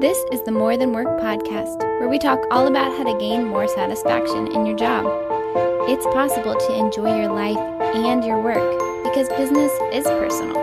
[0.00, 3.46] This is the More Than Work podcast, where we talk all about how to gain
[3.46, 5.04] more satisfaction in your job.
[5.90, 7.58] It's possible to enjoy your life
[7.94, 10.56] and your work because business is personal.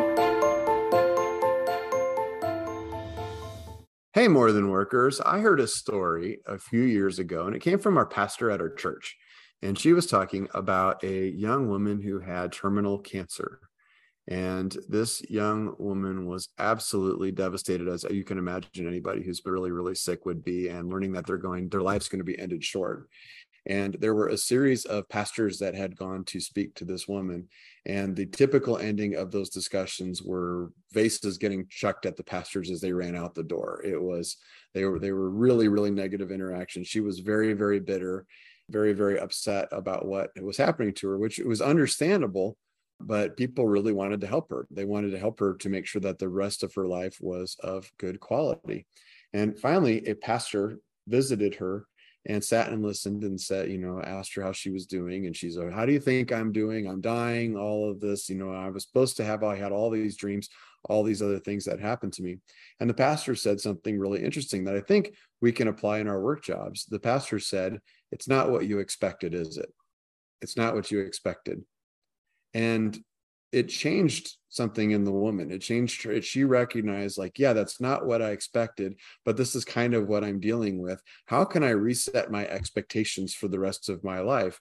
[4.14, 5.22] Hey, More Than Workers.
[5.22, 8.60] I heard a story a few years ago, and it came from our pastor at
[8.60, 9.18] our church.
[9.62, 13.60] And she was talking about a young woman who had terminal cancer.
[14.28, 19.96] And this young woman was absolutely devastated, as you can imagine anybody who's really, really
[19.96, 23.08] sick would be, and learning that they're going, their life's going to be ended short.
[23.66, 27.48] And there were a series of pastors that had gone to speak to this woman.
[27.86, 32.80] And the typical ending of those discussions were vases getting chucked at the pastors as
[32.80, 33.82] they ran out the door.
[33.86, 34.38] It was,
[34.74, 36.88] they were, they were really, really negative interactions.
[36.88, 38.26] She was very, very bitter,
[38.70, 42.58] very, very upset about what was happening to her, which was understandable
[43.00, 44.68] but people really wanted to help her.
[44.72, 47.56] They wanted to help her to make sure that the rest of her life was
[47.62, 48.86] of good quality.
[49.34, 51.86] And finally, a pastor visited her
[52.26, 55.28] and sat and listened and said, you know, asked her how she was doing.
[55.28, 56.88] And she's like, How do you think I'm doing?
[56.88, 58.30] I'm dying, all of this.
[58.30, 60.50] You know, I was supposed to have, I had all these dreams,
[60.90, 62.40] all these other things that happened to me.
[62.80, 66.20] And the pastor said something really interesting that I think we can apply in our
[66.20, 66.86] work jobs.
[66.86, 67.80] The pastor said,
[68.12, 69.72] It's not what you expected, is it?
[70.42, 71.64] It's not what you expected
[72.54, 72.98] and
[73.52, 75.52] it changed something in the woman.
[75.52, 76.22] It changed her.
[76.22, 80.24] She recognized like yeah that's not what i expected but this is kind of what
[80.24, 81.02] i'm dealing with.
[81.26, 84.60] How can i reset my expectations for the rest of my life?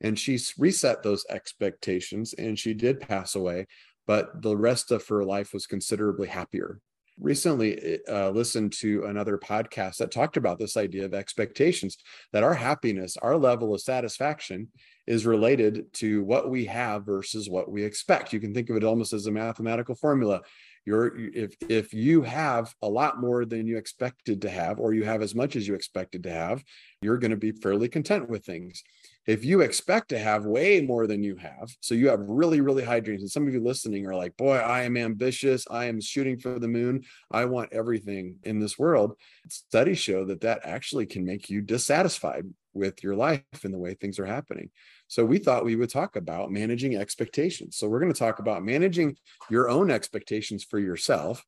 [0.00, 3.66] And she reset those expectations and she did pass away
[4.06, 6.80] but the rest of her life was considerably happier.
[7.20, 11.98] Recently uh, listened to another podcast that talked about this idea of expectations
[12.32, 14.68] that our happiness our level of satisfaction
[15.08, 18.84] is related to what we have versus what we expect you can think of it
[18.84, 20.40] almost as a mathematical formula
[20.84, 25.04] you're if if you have a lot more than you expected to have or you
[25.04, 26.62] have as much as you expected to have
[27.00, 28.84] you're going to be fairly content with things
[29.28, 32.82] if you expect to have way more than you have, so you have really, really
[32.82, 35.66] high dreams, and some of you listening are like, boy, I am ambitious.
[35.70, 37.04] I am shooting for the moon.
[37.30, 39.18] I want everything in this world.
[39.50, 42.46] Studies show that that actually can make you dissatisfied
[42.78, 44.70] with your life and the way things are happening.
[45.08, 47.76] So we thought we would talk about managing expectations.
[47.76, 49.16] So we're going to talk about managing
[49.50, 51.44] your own expectations for yourself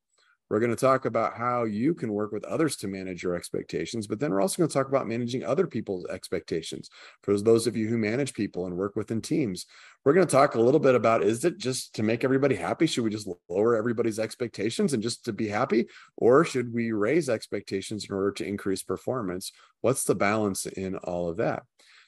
[0.50, 4.08] we're going to talk about how you can work with others to manage your expectations,
[4.08, 6.90] but then we're also going to talk about managing other people's expectations.
[7.22, 9.66] For those of you who manage people and work within teams,
[10.04, 12.86] we're going to talk a little bit about is it just to make everybody happy?
[12.86, 15.86] Should we just lower everybody's expectations and just to be happy?
[16.16, 19.52] Or should we raise expectations in order to increase performance?
[19.82, 21.62] What's the balance in all of that?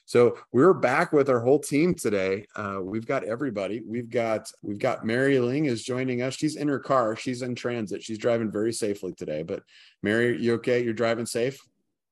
[0.05, 2.45] So we're back with our whole team today.
[2.55, 3.81] Uh, we've got everybody.
[3.85, 6.35] We've got we've got Mary Ling is joining us.
[6.35, 7.15] She's in her car.
[7.15, 8.03] She's in transit.
[8.03, 9.43] She's driving very safely today.
[9.43, 9.63] But
[10.01, 10.83] Mary, you okay?
[10.83, 11.57] You're driving safe?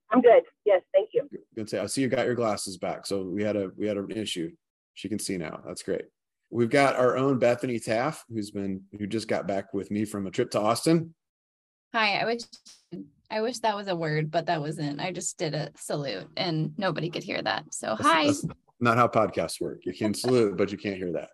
[0.10, 0.44] I'm good.
[0.66, 1.28] Yes, thank you.
[1.56, 1.80] Good to say.
[1.80, 3.06] I see you got your glasses back.
[3.06, 4.52] So we had a we had an issue.
[4.94, 5.62] She can see now.
[5.66, 6.06] That's great.
[6.50, 10.28] We've got our own Bethany Taff, who's been who just got back with me from
[10.28, 11.14] a trip to Austin.
[11.94, 12.48] Hi, I was
[13.32, 15.00] I wish that was a word, but that wasn't.
[15.00, 17.74] I just did a salute and nobody could hear that.
[17.74, 18.26] So, that's, hi.
[18.28, 18.46] That's
[18.82, 19.86] not how podcasts work.
[19.86, 21.30] You can salute, but you can't hear that.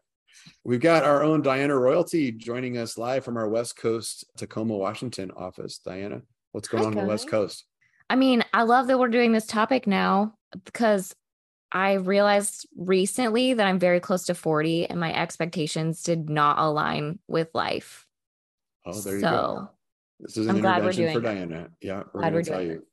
[0.63, 5.31] We've got our own Diana Royalty joining us live from our West Coast, Tacoma, Washington
[5.31, 5.79] office.
[5.79, 6.21] Diana,
[6.51, 6.99] what's going hi, on guys.
[6.99, 7.65] on the West Coast?
[8.09, 10.35] I mean, I love that we're doing this topic now
[10.65, 11.15] because
[11.71, 17.19] I realized recently that I'm very close to 40 and my expectations did not align
[17.27, 18.05] with life.
[18.85, 19.69] Oh, there you so, go.
[20.19, 21.69] This is an I'm intervention for Diana.
[21.81, 22.83] Yeah, we're going to tell you.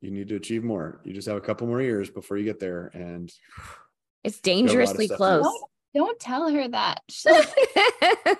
[0.00, 1.00] You need to achieve more.
[1.04, 3.32] You just have a couple more years before you get there, and
[4.22, 5.42] it's dangerously close.
[5.42, 7.02] Don't, don't, tell her that.
[7.08, 7.24] She's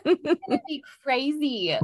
[0.04, 1.76] gonna be crazy,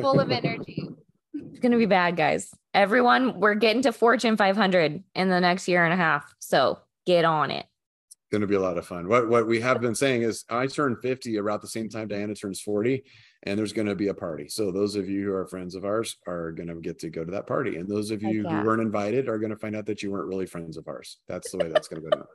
[0.00, 0.88] full of energy.
[1.34, 2.50] It's gonna be bad, guys.
[2.72, 6.34] Everyone, we're getting to Fortune 500 in the next year and a half.
[6.38, 7.66] So get on it
[8.34, 9.06] going to be a lot of fun.
[9.06, 12.34] What what we have been saying is I turn 50 around the same time Diana
[12.34, 13.04] turns 40
[13.44, 14.48] and there's going to be a party.
[14.48, 17.24] So those of you who are friends of ours are going to get to go
[17.24, 19.86] to that party and those of you who weren't invited are going to find out
[19.86, 21.18] that you weren't really friends of ours.
[21.28, 22.26] That's the way that's going to go down.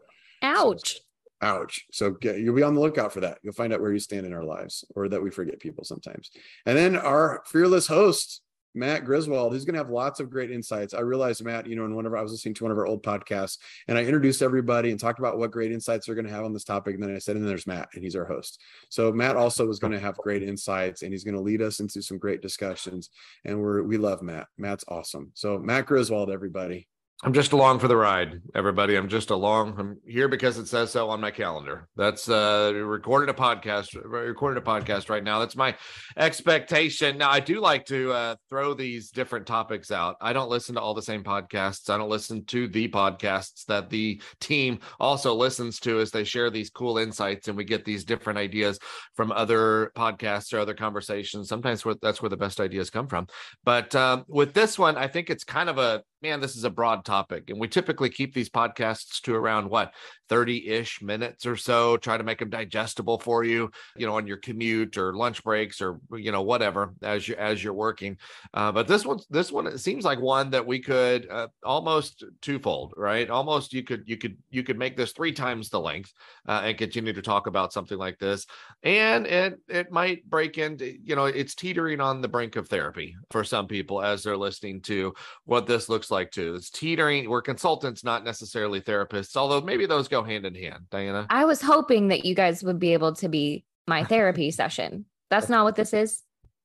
[0.42, 0.94] Ouch.
[0.94, 1.00] So,
[1.42, 1.86] ouch.
[1.92, 3.39] So get, you'll be on the lookout for that.
[3.44, 6.30] You'll find out where you stand in our lives or that we forget people sometimes.
[6.66, 8.42] And then our fearless host
[8.75, 10.94] Matt Griswold, who's going to have lots of great insights.
[10.94, 12.77] I realized, Matt, you know, in one of our, I was listening to one of
[12.77, 13.57] our old podcasts
[13.88, 16.54] and I introduced everybody and talked about what great insights they're going to have on
[16.54, 16.95] this topic.
[16.95, 18.62] And then I said, and there's Matt, and he's our host.
[18.89, 21.80] So Matt also is going to have great insights and he's going to lead us
[21.80, 23.10] into some great discussions.
[23.45, 24.48] And we're, we love Matt.
[24.57, 25.31] Matt's awesome.
[25.33, 26.88] So Matt Griswold, everybody.
[27.21, 28.95] I'm just along for the ride, everybody.
[28.95, 29.75] I'm just along.
[29.77, 31.89] I'm here because it says so on my calendar.
[31.98, 35.39] That's uh recording a podcast, recording a podcast right now.
[35.39, 35.75] That's my
[36.16, 37.18] expectation.
[37.18, 40.16] Now, I do like to uh, throw these different topics out.
[40.21, 41.89] I don't listen to all the same podcasts.
[41.89, 46.50] I don't listen to the podcasts that the team also listens to as they share
[46.50, 48.80] these cool insights and we get these different ideas
[49.13, 51.50] from other podcasts or other conversations.
[51.50, 53.27] Sometimes that's where the best ideas come from.
[53.65, 56.69] But um, with this one, I think it's kind of a man, this is a
[56.69, 57.50] broad topic.
[57.50, 59.94] And we typically keep these podcasts to around what
[60.27, 64.27] 30 ish minutes or so, try to make them digestible for you, you know, on
[64.27, 68.18] your commute or lunch breaks or, you know, whatever as you as you're working.
[68.54, 72.24] Uh, but this one, this one, it seems like one that we could uh, almost
[72.42, 73.30] twofold, right?
[73.30, 76.12] Almost you could, you could, you could make this three times the length
[76.48, 78.45] uh, and continue to talk about something like this.
[78.83, 83.15] And it, it might break into, you know, it's teetering on the brink of therapy
[83.31, 85.13] for some people as they're listening to
[85.45, 86.56] what this looks like too.
[86.56, 87.30] It's teetering.
[87.30, 90.86] We're consultants, not necessarily therapists, although maybe those go hand in hand.
[90.92, 95.06] Diana, I was hoping that you guys would be able to be my therapy session.
[95.30, 96.22] That's not what this is.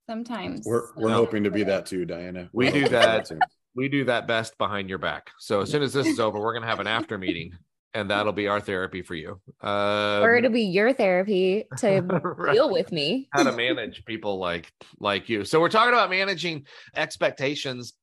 [0.09, 1.15] Sometimes We're we're No.
[1.17, 2.51] hoping to be that too, Diana.
[2.53, 3.31] We do that.
[3.75, 5.31] we do that best behind your back.
[5.39, 7.53] So as soon as this is over, we're gonna have an after meeting,
[7.95, 9.41] and that'll be our therapy for you.
[9.63, 12.01] Um, or it'll be your therapy to
[12.37, 12.53] right.
[12.53, 13.29] deal with me.
[13.33, 14.71] how to manage people like
[15.01, 15.45] like you.
[15.47, 17.95] So we're talking about managing expectations.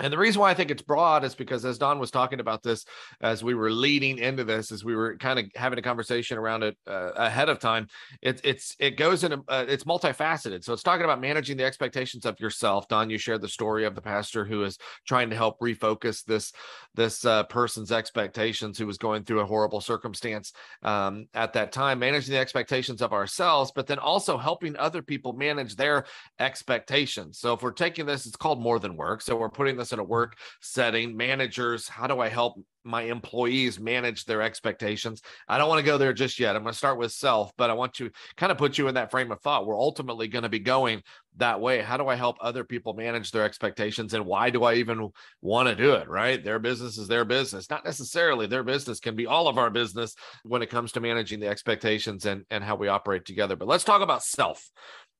[0.00, 2.62] And the reason why I think it's broad is because as Don was talking about
[2.62, 2.84] this,
[3.20, 6.62] as we were leading into this, as we were kind of having a conversation around
[6.62, 7.88] it uh, ahead of time,
[8.22, 10.62] it, it's it goes in, a, uh, it's multifaceted.
[10.62, 12.86] So it's talking about managing the expectations of yourself.
[12.88, 16.52] Don, you shared the story of the pastor who is trying to help refocus this
[16.94, 20.52] this uh, person's expectations, who was going through a horrible circumstance
[20.82, 25.32] um, at that time, managing the expectations of ourselves, but then also helping other people
[25.32, 26.04] manage their
[26.38, 27.38] expectations.
[27.38, 29.22] So if we're taking this, it's called more than work.
[29.22, 31.16] So we're putting this in a work setting.
[31.16, 35.20] Managers, how do I help my employees manage their expectations?
[35.48, 36.56] I don't want to go there just yet.
[36.56, 38.94] I'm going to start with self, but I want to kind of put you in
[38.94, 39.66] that frame of thought.
[39.66, 41.02] We're ultimately going to be going
[41.36, 41.80] that way.
[41.80, 44.14] How do I help other people manage their expectations?
[44.14, 46.08] And why do I even want to do it?
[46.08, 46.42] Right?
[46.42, 47.70] Their business is their business.
[47.70, 50.14] Not necessarily their business can be all of our business
[50.44, 53.56] when it comes to managing the expectations and, and how we operate together.
[53.56, 54.70] But let's talk about self.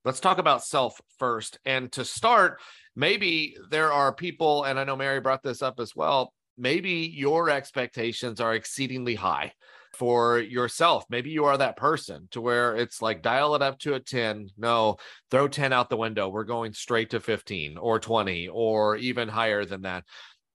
[0.04, 1.58] Let's talk about self first.
[1.64, 2.60] And to start,
[2.98, 6.34] maybe there are people, and I know Mary brought this up as well.
[6.58, 9.52] Maybe your expectations are exceedingly high
[9.94, 11.04] for yourself.
[11.08, 14.48] Maybe you are that person to where it's like dial it up to a 10.
[14.58, 14.96] No,
[15.30, 16.28] throw 10 out the window.
[16.28, 20.04] We're going straight to 15 or 20 or even higher than that.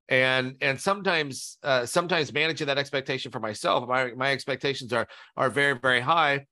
[0.09, 5.07] And and sometimes uh, sometimes managing that expectation for myself, my my expectations are
[5.37, 6.45] are very very high.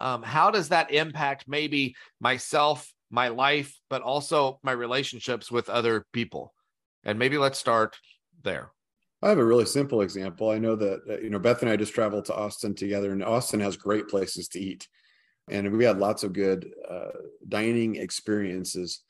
[0.00, 6.06] Um, how does that impact maybe myself, my life, but also my relationships with other
[6.12, 6.52] people?
[7.04, 7.96] And maybe let's start
[8.42, 8.72] there.
[9.22, 10.50] I have a really simple example.
[10.50, 13.60] I know that you know Beth and I just traveled to Austin together, and Austin
[13.60, 14.86] has great places to eat,
[15.50, 17.12] and we had lots of good uh,
[17.48, 19.00] dining experiences.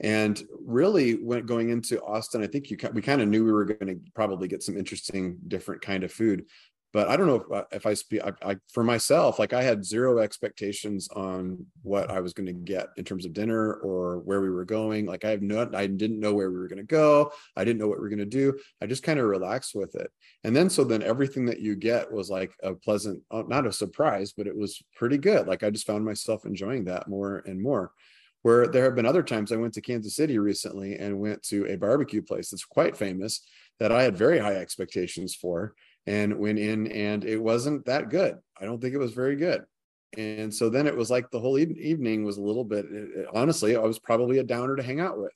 [0.00, 3.66] And really, when going into Austin, I think you we kind of knew we were
[3.66, 6.46] going to probably get some interesting, different kind of food.
[6.92, 9.62] But I don't know if, I- if I speak I, I, for myself, like I
[9.62, 14.18] had zero expectations on what I was going to get in terms of dinner or
[14.18, 15.06] where we were going.
[15.06, 17.32] Like I have no, I didn't know where we were going to go.
[17.56, 18.58] I didn't know what we were going to do.
[18.82, 20.10] I just kind of relaxed with it.
[20.42, 23.72] And then so then everything that you get was like a pleasant, uh, not a
[23.72, 25.46] surprise, but it was pretty good.
[25.46, 27.92] Like I just found myself enjoying that more and more.
[28.42, 31.66] Where there have been other times I went to Kansas City recently and went to
[31.66, 33.46] a barbecue place that's quite famous
[33.78, 35.74] that I had very high expectations for
[36.06, 38.36] and went in and it wasn't that good.
[38.60, 39.64] I don't think it was very good.
[40.16, 43.10] And so then it was like the whole eve- evening was a little bit, it-
[43.16, 45.32] it- honestly, I was probably a downer to hang out with.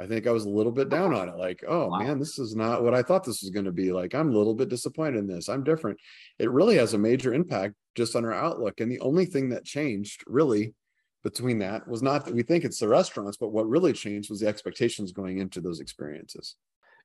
[0.00, 1.36] I think I was a little bit down on it.
[1.36, 1.98] Like, oh Wow.
[1.98, 3.92] man, this is not what I thought this was going to be.
[3.92, 5.48] Like, I'm a little bit disappointed in this.
[5.48, 5.98] I'm different.
[6.38, 8.80] It really has a major impact just on our outlook.
[8.80, 10.74] And the only thing that changed really
[11.22, 14.40] between that was not that we think it's the restaurants, but what really changed was
[14.40, 16.56] the expectations going into those experiences.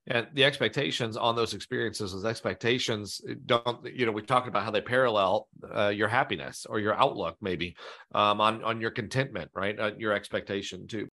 [0.06, 4.70] And the expectations on those experiences those expectations don't you know we talked about how
[4.70, 7.74] they parallel uh, your happiness or your outlook maybe
[8.14, 9.78] um, on on your contentment right?
[9.78, 11.08] Uh, your expectation too.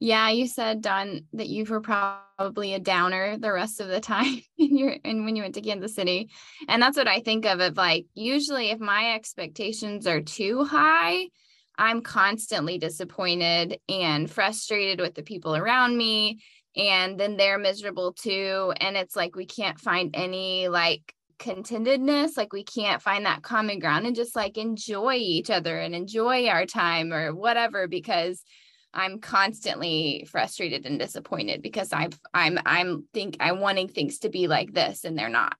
[0.00, 4.42] Yeah, you said Don that you were probably a downer the rest of the time
[4.58, 6.30] in your and when you went to Kansas City.
[6.68, 11.28] And that's what I think of of like usually if my expectations are too high,
[11.78, 16.40] I'm constantly disappointed and frustrated with the people around me
[16.76, 22.52] and then they're miserable too and it's like we can't find any like contentedness like
[22.52, 26.64] we can't find that common ground and just like enjoy each other and enjoy our
[26.66, 28.42] time or whatever because
[28.94, 34.46] I'm constantly frustrated and disappointed because I've I'm I'm think I'm wanting things to be
[34.46, 35.56] like this and they're not.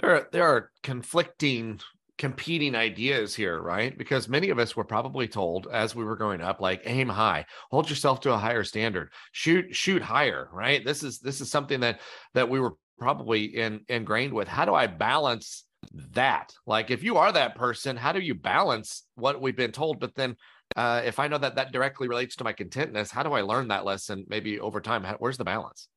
[0.00, 1.80] There are there are conflicting
[2.22, 3.98] competing ideas here, right?
[3.98, 7.44] Because many of us were probably told as we were growing up, like aim high,
[7.72, 10.84] hold yourself to a higher standard, shoot, shoot higher, right?
[10.84, 12.00] This is this is something that
[12.34, 14.46] that we were probably in ingrained with.
[14.46, 15.64] How do I balance
[16.12, 16.52] that?
[16.64, 19.98] Like if you are that person, how do you balance what we've been told?
[19.98, 20.36] But then
[20.76, 23.66] uh, if I know that that directly relates to my contentness, how do I learn
[23.68, 25.02] that lesson maybe over time?
[25.02, 25.88] How, where's the balance?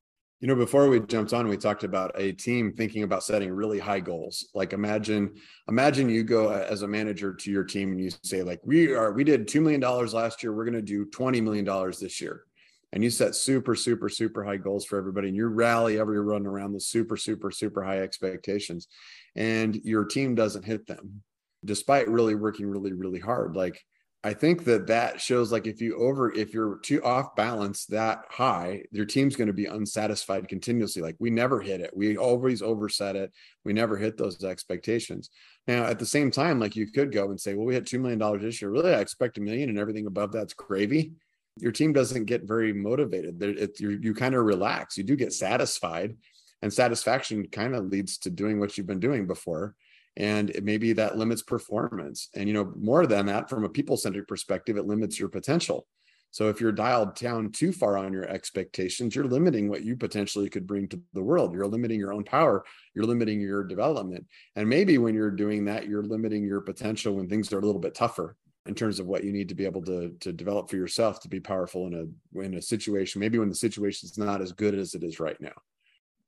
[0.41, 3.79] You know, before we jumped on, we talked about a team thinking about setting really
[3.79, 4.49] high goals.
[4.53, 5.35] Like imagine,
[5.69, 9.13] imagine you go as a manager to your team and you say, like, we are,
[9.13, 10.53] we did $2 million last year.
[10.53, 11.65] We're going to do $20 million
[11.99, 12.43] this year.
[12.91, 15.29] And you set super, super, super high goals for everybody.
[15.29, 18.87] And you rally everyone around the super, super, super high expectations.
[19.35, 21.23] And your team doesn't hit them
[21.63, 23.55] despite really working really, really hard.
[23.55, 23.81] Like
[24.25, 28.23] I think that that shows like if you over if you're too off balance that
[28.27, 31.03] high, your team's going to be unsatisfied continuously.
[31.03, 31.95] Like we never hit it.
[31.95, 33.31] We always overset it.
[33.65, 35.29] We never hit those expectations.
[35.67, 37.99] Now at the same time, like you could go and say, well, we had two
[37.99, 38.71] million dollars this year.
[38.71, 41.13] Really, I expect a million, and everything above that's gravy.
[41.57, 43.39] Your team doesn't get very motivated.
[43.43, 44.97] It, you you kind of relax.
[44.97, 46.17] You do get satisfied,
[46.63, 49.75] and satisfaction kind of leads to doing what you've been doing before
[50.17, 52.29] and maybe that limits performance.
[52.35, 55.87] And you know more than that from a people centered perspective it limits your potential.
[56.31, 60.49] So if you're dialed down too far on your expectations you're limiting what you potentially
[60.49, 61.53] could bring to the world.
[61.53, 62.65] You're limiting your own power.
[62.93, 64.25] You're limiting your development.
[64.55, 67.81] And maybe when you're doing that you're limiting your potential when things are a little
[67.81, 70.75] bit tougher in terms of what you need to be able to to develop for
[70.75, 74.41] yourself to be powerful in a in a situation maybe when the situation is not
[74.41, 75.53] as good as it is right now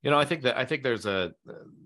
[0.02, 1.32] you know, I think that I think there's a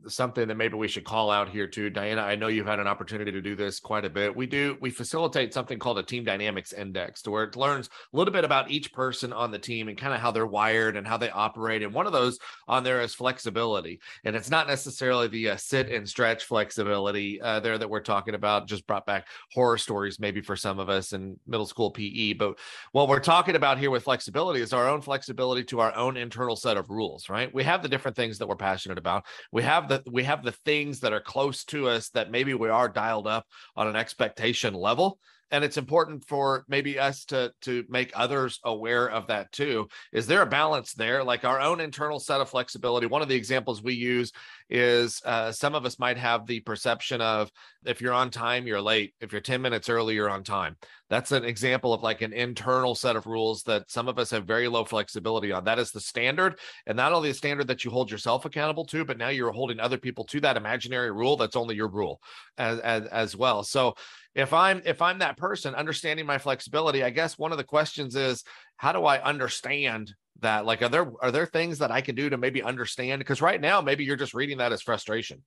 [0.06, 2.22] something that maybe we should call out here too, Diana.
[2.22, 4.34] I know you've had an opportunity to do this quite a bit.
[4.34, 8.16] We do we facilitate something called a team dynamics index, to where it learns a
[8.16, 11.06] little bit about each person on the team and kind of how they're wired and
[11.06, 11.82] how they operate.
[11.82, 12.38] And one of those
[12.68, 17.60] on there is flexibility, and it's not necessarily the uh, sit and stretch flexibility uh,
[17.60, 18.68] there that we're talking about.
[18.68, 22.58] Just brought back horror stories maybe for some of us in middle school PE, but
[22.92, 26.56] what we're talking about here with flexibility is our own flexibility to our own internal
[26.56, 27.30] set of rules.
[27.30, 27.52] Right?
[27.54, 29.24] We have the different different things that we're passionate about.
[29.52, 32.68] We have the we have the things that are close to us that maybe we
[32.68, 35.20] are dialed up on an expectation level
[35.52, 39.86] and it's important for maybe us to to make others aware of that too.
[40.10, 41.22] Is there a balance there?
[41.22, 44.32] Like our own internal set of flexibility one of the examples we use
[44.70, 47.50] is uh, some of us might have the perception of
[47.84, 49.14] if you're on time you're late.
[49.20, 50.76] If you're 10 minutes early you're on time.
[51.10, 54.46] That's an example of like an internal set of rules that some of us have
[54.46, 55.64] very low flexibility on.
[55.64, 59.04] That is the standard and not only the standard that you hold yourself accountable to
[59.04, 62.22] but now you're holding other people to that imaginary rule that's only your rule
[62.56, 63.62] as as, as well.
[63.62, 63.94] So
[64.34, 68.16] if i'm if i'm that person understanding my flexibility i guess one of the questions
[68.16, 68.42] is
[68.76, 70.12] how do i understand
[70.42, 70.66] that?
[70.66, 73.20] Like are there are there things that i can do to maybe understand?
[73.20, 75.42] Because right now maybe you're just reading that as frustration.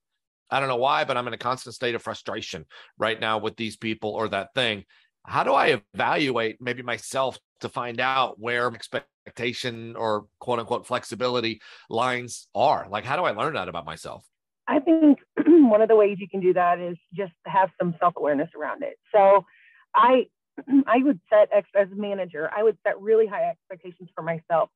[0.50, 2.66] I don't know why but i'm in a constant state of frustration
[2.98, 4.84] right now with these people or that thing.
[5.26, 11.62] How do i evaluate maybe myself to find out where expectation or quote unquote flexibility
[11.90, 12.88] lines are?
[12.90, 14.26] Like how do i learn that about myself?
[14.68, 15.20] I think
[15.70, 18.98] one of the ways you can do that is just have some self-awareness around it.
[19.14, 19.46] So
[19.94, 20.28] I
[20.88, 24.70] I would set as a manager, I would set really high expectations for myself.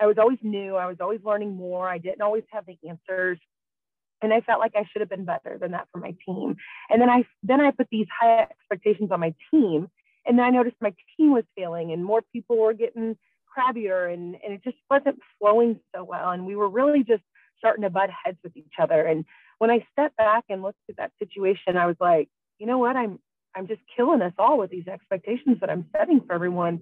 [0.00, 1.88] I was always new, I was always learning more.
[1.88, 3.38] I didn't always have the answers.
[4.22, 6.56] And I felt like I should have been better than that for my team.
[6.88, 9.88] And then I then I put these high expectations on my team.
[10.26, 13.16] And then I noticed my team was failing and more people were getting
[13.56, 16.30] crabbier and, and it just wasn't flowing so well.
[16.30, 17.22] And we were really just
[17.58, 19.06] starting to butt heads with each other.
[19.06, 19.24] And
[19.60, 22.96] when I stepped back and looked at that situation, I was like, you know what?
[22.96, 23.18] I'm
[23.54, 26.80] I'm just killing us all with these expectations that I'm setting for everyone.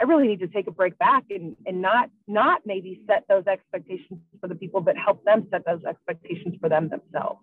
[0.00, 3.46] I really need to take a break back and, and not not maybe set those
[3.46, 7.40] expectations for the people, but help them set those expectations for them themselves.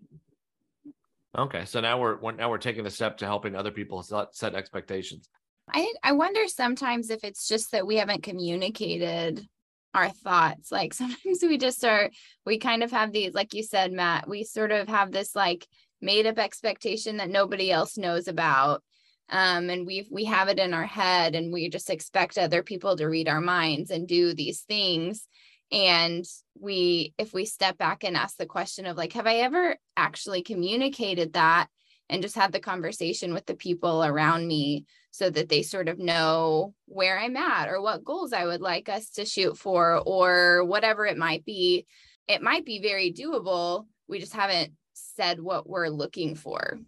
[1.38, 4.56] Okay, so now we're now we're taking the step to helping other people set, set
[4.56, 5.30] expectations.
[5.72, 9.48] I I wonder sometimes if it's just that we haven't communicated
[9.94, 10.72] our thoughts.
[10.72, 12.10] Like sometimes we just are,
[12.46, 15.68] we kind of have these, like you said, Matt, we sort of have this like
[16.02, 18.84] made up expectation that nobody else knows about.
[19.30, 22.98] Um, and we we have it in our head and we just expect other people
[22.98, 25.28] to read our minds and do these things
[25.74, 26.24] and
[26.60, 30.44] we if we step back and ask the question of like have i ever actually
[30.44, 31.68] communicated that
[32.10, 36.00] and just had the conversation with the people around me so that they sort of
[36.00, 40.66] know where I'm at or what goals I would like us to shoot for or
[40.66, 41.86] whatever it might be.
[42.28, 43.86] It might be very doable.
[44.08, 46.80] We just haven't said what we're looking for.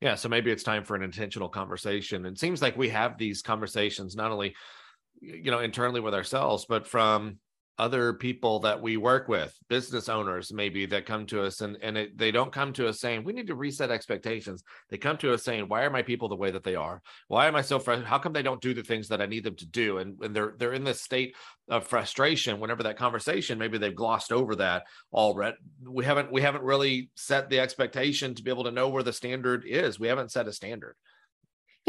[0.00, 2.26] Yeah, so maybe it's time for an intentional conversation.
[2.26, 4.56] It seems like we have these conversations not only
[5.20, 7.36] you know internally with ourselves but from
[7.80, 11.96] other people that we work with business owners maybe that come to us and and
[11.96, 14.62] it, they don't come to us saying we need to reset expectations.
[14.90, 17.00] They come to us saying why are my people the way that they are?
[17.28, 19.44] Why am i so frustrated how come they don't do the things that i need
[19.44, 19.96] them to do?
[19.96, 21.34] And, and they're they're in this state
[21.70, 24.82] of frustration whenever that conversation maybe they've glossed over that
[25.14, 25.56] already
[25.88, 29.12] we haven't we haven't really set the expectation to be able to know where the
[29.12, 29.98] standard is.
[29.98, 30.96] We haven't set a standard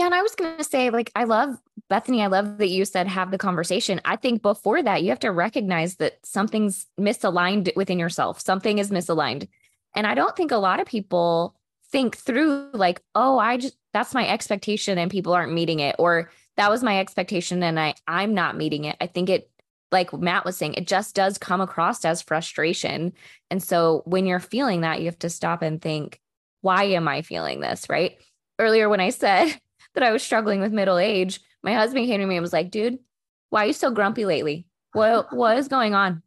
[0.01, 2.23] yeah, and I was going to say, like, I love Bethany.
[2.23, 4.01] I love that you said have the conversation.
[4.03, 8.41] I think before that, you have to recognize that something's misaligned within yourself.
[8.41, 9.47] Something is misaligned.
[9.95, 11.55] And I don't think a lot of people
[11.91, 15.97] think through, like, oh, I just, that's my expectation and people aren't meeting it.
[15.99, 18.95] Or that was my expectation and I, I'm not meeting it.
[18.99, 19.51] I think it,
[19.91, 23.13] like Matt was saying, it just does come across as frustration.
[23.51, 26.19] And so when you're feeling that, you have to stop and think,
[26.61, 27.87] why am I feeling this?
[27.87, 28.17] Right.
[28.57, 29.59] Earlier, when I said,
[29.93, 32.71] that I was struggling with middle age, my husband came to me and was like,
[32.71, 32.99] dude,
[33.49, 34.65] why are you so grumpy lately?
[34.93, 36.23] What what is going on?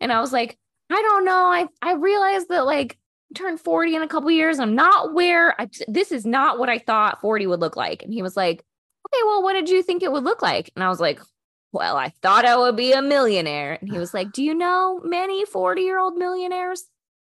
[0.00, 0.58] And I was like,
[0.90, 1.46] I don't know.
[1.46, 2.98] I I realized that like
[3.32, 4.58] I turned 40 in a couple years.
[4.58, 8.02] I'm not where I this is not what I thought 40 would look like.
[8.02, 8.64] And he was like,
[9.06, 10.70] okay, well, what did you think it would look like?
[10.74, 11.20] And I was like,
[11.72, 13.78] well, I thought I would be a millionaire.
[13.80, 16.84] And he was like, do you know many 40 year old millionaires?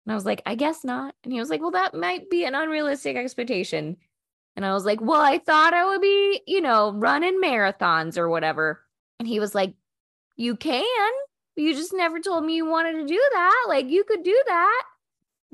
[0.05, 1.13] And I was like, I guess not.
[1.23, 3.97] And he was like, well, that might be an unrealistic expectation.
[4.59, 8.27] And I was like, well, I thought I would be, you know, running marathons or
[8.27, 8.81] whatever.
[9.17, 9.73] And he was like,
[10.35, 10.83] you can.
[11.55, 13.65] You just never told me you wanted to do that.
[13.69, 14.83] Like, you could do that.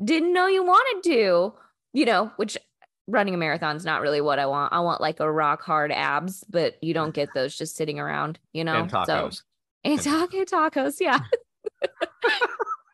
[0.04, 1.54] Didn't know you wanted to,
[1.94, 2.58] you know, which
[3.06, 4.74] running a marathon is not really what I want.
[4.74, 8.40] I want like a rock hard abs, but you don't get those just sitting around,
[8.54, 8.74] you know?
[8.74, 9.06] And tacos.
[9.06, 9.42] So,
[9.84, 11.20] and taco tacos, yeah.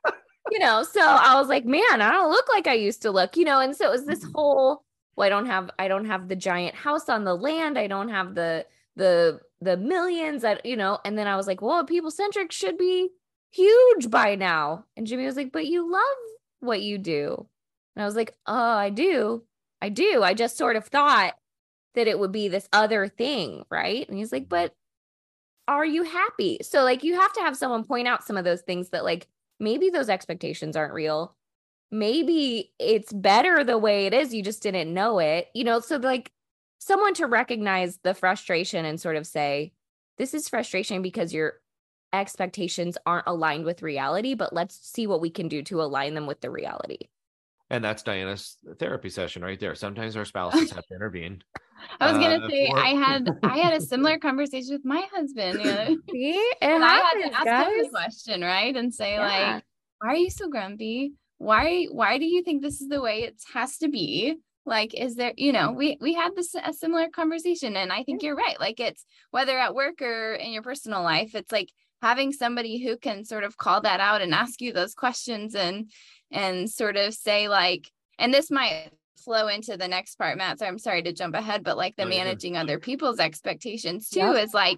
[0.51, 3.37] you know, so I was like, man, I don't look like I used to look,
[3.37, 4.33] you know, and so it was this mm-hmm.
[4.35, 4.83] whole
[5.21, 7.77] well, I don't have I don't have the giant house on the land.
[7.77, 10.97] I don't have the the the millions that you know.
[11.05, 13.09] And then I was like, well, people centric should be
[13.51, 14.85] huge by now.
[14.97, 16.01] And Jimmy was like, but you love
[16.59, 17.47] what you do.
[17.95, 19.43] And I was like, oh, I do.
[19.79, 20.23] I do.
[20.23, 21.35] I just sort of thought
[21.93, 24.07] that it would be this other thing, right?
[24.09, 24.73] And he's like, but
[25.67, 26.57] are you happy?
[26.63, 29.27] So like you have to have someone point out some of those things that like
[29.59, 31.35] maybe those expectations aren't real
[31.91, 34.33] maybe it's better the way it is.
[34.33, 35.79] You just didn't know it, you know?
[35.79, 36.31] So, like,
[36.79, 39.73] someone to recognize the frustration and sort of say,
[40.17, 41.55] this is frustration because your
[42.13, 46.27] expectations aren't aligned with reality, but let's see what we can do to align them
[46.27, 47.09] with the reality.
[47.69, 49.75] And that's Diana's therapy session right there.
[49.75, 51.41] Sometimes our spouses have to intervene.
[51.99, 55.07] I was gonna uh, say for- I had I had a similar conversation with my
[55.13, 55.59] husband.
[55.59, 55.97] You know?
[56.11, 57.67] See, and I had to ask guys.
[57.67, 58.75] him a question, right?
[58.75, 59.53] And say, yeah.
[59.53, 59.63] like,
[59.99, 61.13] why are you so grumpy?
[61.41, 65.15] Why why do you think this is the way it has to be like is
[65.15, 68.59] there you know we we had this a similar conversation and i think you're right
[68.59, 71.69] like it's whether at work or in your personal life it's like
[72.03, 75.89] having somebody who can sort of call that out and ask you those questions and
[76.31, 80.67] and sort of say like and this might flow into the next part matt so
[80.67, 82.61] i'm sorry to jump ahead but like the oh, managing yeah.
[82.61, 84.35] other people's expectations too yep.
[84.35, 84.77] is like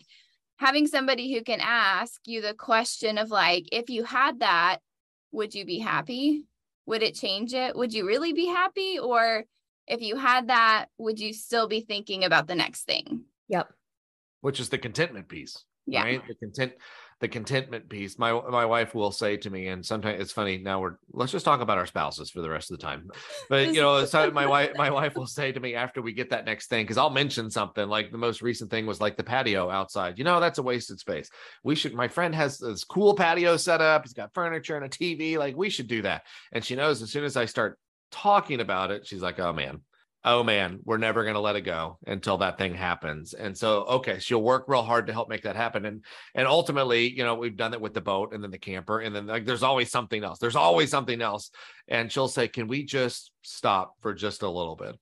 [0.59, 4.77] having somebody who can ask you the question of like if you had that
[5.33, 6.45] would you be happy
[6.85, 7.75] would it change it?
[7.75, 8.99] Would you really be happy?
[8.99, 9.43] Or
[9.87, 13.23] if you had that, would you still be thinking about the next thing?
[13.49, 13.69] Yep.
[14.41, 15.63] Which is the contentment piece.
[15.85, 16.03] Yeah.
[16.03, 16.21] Right.
[16.27, 16.73] The content,
[17.23, 18.19] the contentment piece.
[18.19, 20.57] My my wife will say to me, and sometimes it's funny.
[20.57, 23.09] Now we're let's just talk about our spouses for the rest of the time.
[23.49, 26.31] But you know, so my wife my wife will say to me after we get
[26.31, 29.23] that next thing, because I'll mention something like the most recent thing was like the
[29.23, 30.17] patio outside.
[30.17, 31.29] You know, that's a wasted space.
[31.63, 31.93] We should.
[31.93, 34.03] My friend has this cool patio set up.
[34.03, 35.37] He's got furniture and a TV.
[35.37, 36.23] Like we should do that.
[36.51, 37.79] And she knows as soon as I start
[38.11, 39.79] talking about it, she's like, "Oh man,
[40.25, 43.33] oh man, we're never going to let it go until that thing happens.
[43.33, 45.85] And so, okay, she'll work real hard to help make that happen.
[45.85, 48.99] And and ultimately, you know, we've done it with the boat and then the camper,
[48.99, 50.39] and then like there's always something else.
[50.39, 51.51] There's always something else.
[51.87, 54.97] And she'll say, Can we just stop for just a little bit?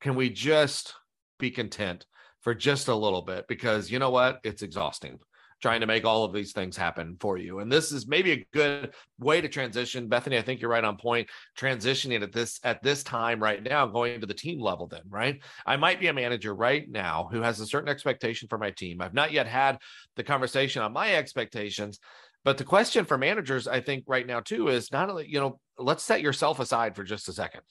[0.00, 0.94] Can we just
[1.38, 2.06] be content
[2.42, 3.46] for just a little bit?
[3.48, 4.40] Because you know what?
[4.44, 5.18] It's exhausting
[5.62, 7.60] trying to make all of these things happen for you.
[7.60, 10.08] And this is maybe a good way to transition.
[10.08, 11.28] Bethany, I think you're right on point.
[11.58, 15.42] Transitioning at this at this time right now, going to the team level, then, right?
[15.64, 19.00] I might be a manager right now who has a certain expectation for my team.
[19.00, 19.78] I've not yet had
[20.16, 21.98] the conversation on my expectations.
[22.44, 25.58] But the question for managers, I think, right now too, is not only, you know,
[25.78, 27.62] let's set yourself aside for just a second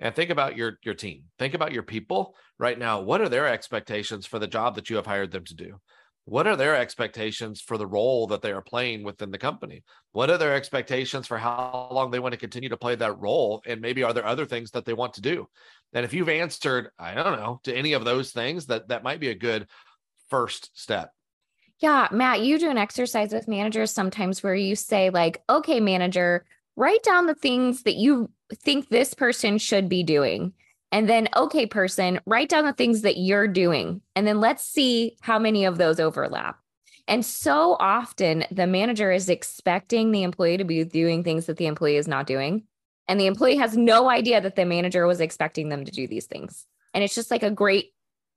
[0.00, 3.48] and think about your your team think about your people right now what are their
[3.48, 5.80] expectations for the job that you have hired them to do
[6.28, 9.82] what are their expectations for the role that they are playing within the company?
[10.12, 13.62] What are their expectations for how long they want to continue to play that role?
[13.66, 15.48] And maybe are there other things that they want to do?
[15.94, 19.20] And if you've answered i don't know to any of those things that that might
[19.20, 19.68] be a good
[20.28, 21.12] first step.
[21.78, 26.44] Yeah, Matt, you do an exercise with managers sometimes where you say, like, okay, manager,
[26.76, 30.52] write down the things that you think this person should be doing.
[30.90, 34.00] And then, okay, person, write down the things that you're doing.
[34.16, 36.58] And then let's see how many of those overlap.
[37.06, 41.66] And so often the manager is expecting the employee to be doing things that the
[41.66, 42.64] employee is not doing.
[43.06, 46.26] And the employee has no idea that the manager was expecting them to do these
[46.26, 46.66] things.
[46.94, 47.92] And it's just like a great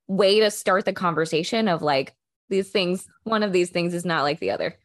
[0.08, 2.14] way to start the conversation of like,
[2.48, 4.78] these things, one of these things is not like the other.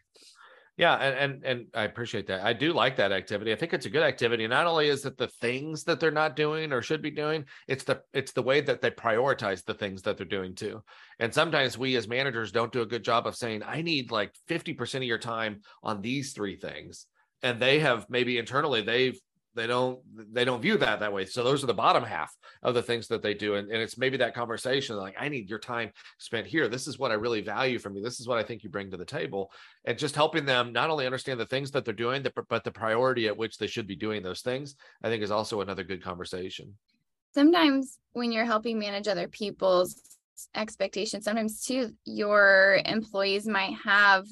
[0.77, 2.45] Yeah, and, and and I appreciate that.
[2.45, 3.51] I do like that activity.
[3.51, 4.47] I think it's a good activity.
[4.47, 7.83] Not only is it the things that they're not doing or should be doing, it's
[7.83, 10.83] the it's the way that they prioritize the things that they're doing too.
[11.17, 14.33] And sometimes we as managers don't do a good job of saying, I need like
[14.49, 17.07] 50% of your time on these three things.
[17.41, 19.19] And they have maybe internally they've
[19.57, 19.99] they don't
[20.33, 21.25] they don't view that that way.
[21.25, 23.55] So those are the bottom half of the things that they do.
[23.55, 26.67] And, and it's maybe that conversation like i need your time spent here.
[26.67, 28.03] This is what i really value from you.
[28.03, 29.51] This is what i think you bring to the table.
[29.85, 33.27] And just helping them not only understand the things that they're doing but the priority
[33.27, 36.73] at which they should be doing those things i think is also another good conversation.
[37.33, 40.01] Sometimes when you're helping manage other people's
[40.53, 44.27] expectations sometimes too your employees might have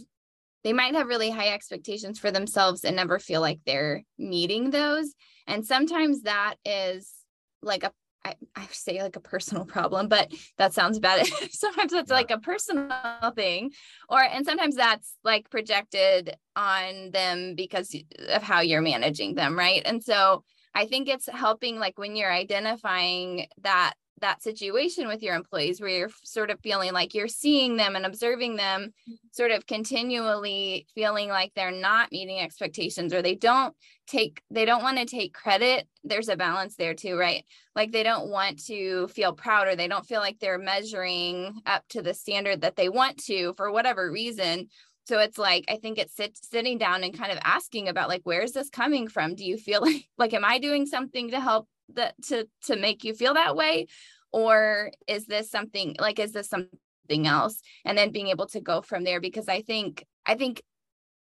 [0.66, 5.14] they might have really high expectations for themselves and never feel like they're meeting those.
[5.46, 7.14] And sometimes that is
[7.62, 7.92] like a
[8.26, 11.28] I, I say like a personal problem, but that sounds bad.
[11.52, 12.90] sometimes it's like a personal
[13.36, 13.70] thing,
[14.10, 17.96] or and sometimes that's like projected on them because
[18.30, 19.84] of how you're managing them, right?
[19.86, 25.36] And so I think it's helping like when you're identifying that that situation with your
[25.36, 29.14] employees where you're sort of feeling like you're seeing them and observing them mm-hmm.
[29.32, 33.76] sort of continually feeling like they're not meeting expectations or they don't
[34.08, 37.44] take they don't want to take credit there's a balance there too right?
[37.76, 41.88] Like they don't want to feel proud or they don't feel like they're measuring up
[41.90, 44.70] to the standard that they want to for whatever reason.
[45.06, 48.22] So it's like i think it's sit, sitting down and kind of asking about like
[48.24, 49.36] where's this coming from?
[49.36, 53.04] Do you feel like like am i doing something to help that to to make
[53.04, 53.88] you feel that way?
[54.32, 57.62] Or is this something like is this something else?
[57.86, 60.62] And then being able to go from there because i think i think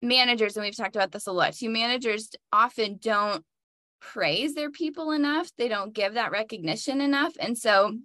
[0.02, 3.44] managers and we've talked about this a lot too managers often don't
[4.00, 5.50] praise their people enough.
[5.56, 7.34] They don't give that recognition enough.
[7.38, 7.96] And so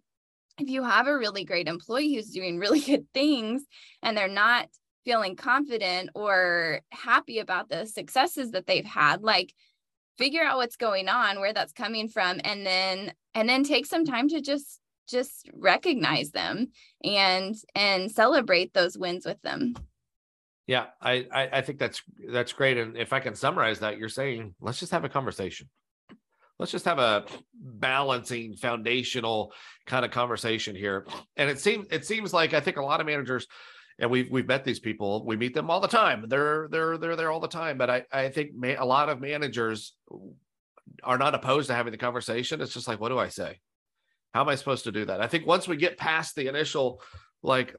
[0.59, 3.63] if you have a really great employee who's doing really good things
[4.01, 4.67] and they're not
[5.05, 9.53] feeling confident or happy about the successes that they've had like
[10.17, 14.06] figure out what's going on where that's coming from and then and then take some
[14.06, 16.67] time to just just recognize them
[17.04, 19.73] and and celebrate those wins with them.
[20.67, 22.78] Yeah I, I think that's that's great.
[22.78, 25.69] And if i can summarize that you're saying let's just have a conversation.
[26.60, 29.54] Let's just have a balancing foundational
[29.88, 31.06] kind of conversation here.
[31.36, 33.47] And it seems it seems like i think a lot of managers
[34.03, 35.25] and we've we've met these people.
[35.25, 36.25] We meet them all the time.
[36.27, 37.77] They're they're they're there all the time.
[37.77, 39.93] But I I think may, a lot of managers
[41.03, 42.59] are not opposed to having the conversation.
[42.59, 43.61] It's just like, what do I say?
[44.33, 45.21] How am I supposed to do that?
[45.21, 47.01] I think once we get past the initial,
[47.43, 47.73] like,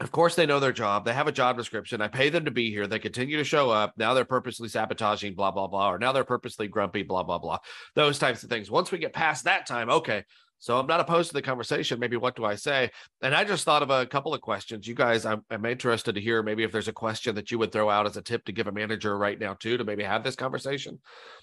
[0.00, 1.04] of course they know their job.
[1.04, 2.00] They have a job description.
[2.00, 2.86] I pay them to be here.
[2.86, 3.92] They continue to show up.
[3.98, 7.58] Now they're purposely sabotaging, blah blah blah, or now they're purposely grumpy, blah blah blah.
[7.94, 8.70] Those types of things.
[8.70, 10.24] Once we get past that time, okay,
[10.62, 11.98] so I'm not opposed to the conversation.
[11.98, 12.92] Maybe what do I say?
[13.20, 14.86] And I just thought of a couple of questions.
[14.86, 17.72] You guys, I'm, I'm, interested to hear maybe if there's a question that you would
[17.72, 20.22] throw out as a tip to give a manager right now too to maybe have
[20.22, 21.00] this conversation.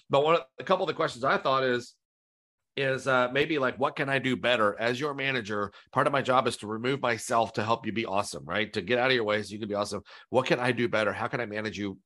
[0.08, 1.94] But one, a couple of the questions I thought is,
[2.78, 5.70] is uh, maybe like what can I do better as your manager?
[5.92, 8.72] Part of my job is to remove myself to help you be awesome, right?
[8.72, 10.00] To get out of your way so you can be awesome.
[10.30, 11.12] What can I do better?
[11.12, 11.98] How can I manage you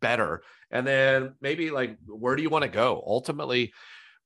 [0.00, 0.42] better?
[0.70, 3.04] And then maybe like where do you want to go?
[3.06, 3.74] Ultimately,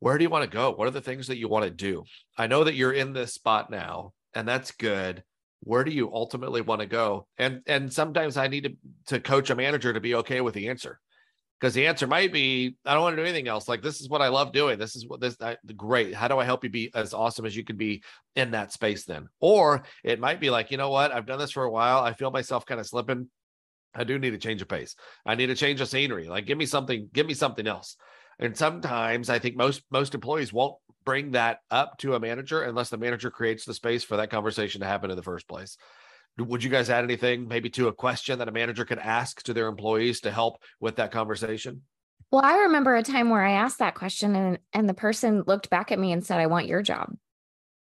[0.01, 0.73] where do you want to go?
[0.73, 2.05] What are the things that you want to do?
[2.37, 5.23] I know that you're in this spot now, and that's good.
[5.61, 7.27] Where do you ultimately want to go?
[7.39, 10.69] And and sometimes I need to to coach a manager to be okay with the
[10.69, 10.99] answer.
[11.61, 13.69] Because the answer might be, I don't want to do anything else.
[13.69, 14.79] Like this is what I love doing.
[14.79, 16.15] This is what this I, great.
[16.15, 18.03] How do I help you be as awesome as you can be
[18.35, 19.29] in that space then?
[19.41, 21.13] Or it might be like, you know what?
[21.13, 21.99] I've done this for a while.
[21.99, 23.29] I feel myself kind of slipping.
[23.95, 24.97] I do need a change of pace.
[25.27, 26.29] I need a change of scenery.
[26.29, 27.97] Like give me something, give me something else.
[28.41, 32.89] And sometimes I think most most employees won't bring that up to a manager unless
[32.89, 35.77] the manager creates the space for that conversation to happen in the first place.
[36.39, 39.53] Would you guys add anything maybe to a question that a manager could ask to
[39.53, 41.83] their employees to help with that conversation?
[42.31, 45.69] Well, I remember a time where I asked that question and and the person looked
[45.69, 47.15] back at me and said, "I want your job."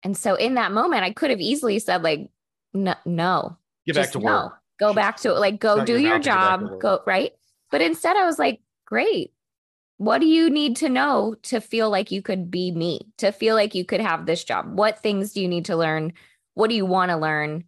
[0.05, 2.31] And so in that moment, I could have easily said like,
[2.73, 4.25] "No, no, get back to no.
[4.25, 4.53] work.
[4.79, 6.63] Go back to like go do your, your job.
[6.81, 7.33] Go right."
[7.73, 9.33] But instead, I was like, "Great,
[9.99, 13.55] what do you need to know to feel like you could be me, to feel
[13.55, 14.77] like you could have this job?
[14.77, 16.13] What things do you need to learn?
[16.55, 17.65] What do you want to learn?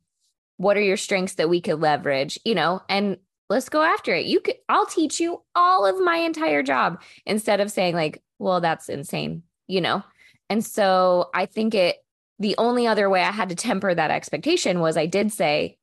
[0.57, 4.27] what are your strengths that we could leverage, you know, and let's go after it.
[4.27, 8.61] You could, I'll teach you all of my entire job instead of saying, like, well,
[8.61, 10.03] that's insane, you know?
[10.49, 11.97] And so I think it,
[12.39, 15.79] the only other way I had to temper that expectation was I did say,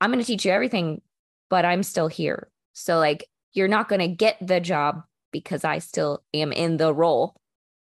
[0.00, 1.00] I'm going to teach you everything,
[1.48, 2.48] but I'm still here.
[2.72, 6.94] So, like, you're not going to get the job because I still am in the
[6.94, 7.34] role,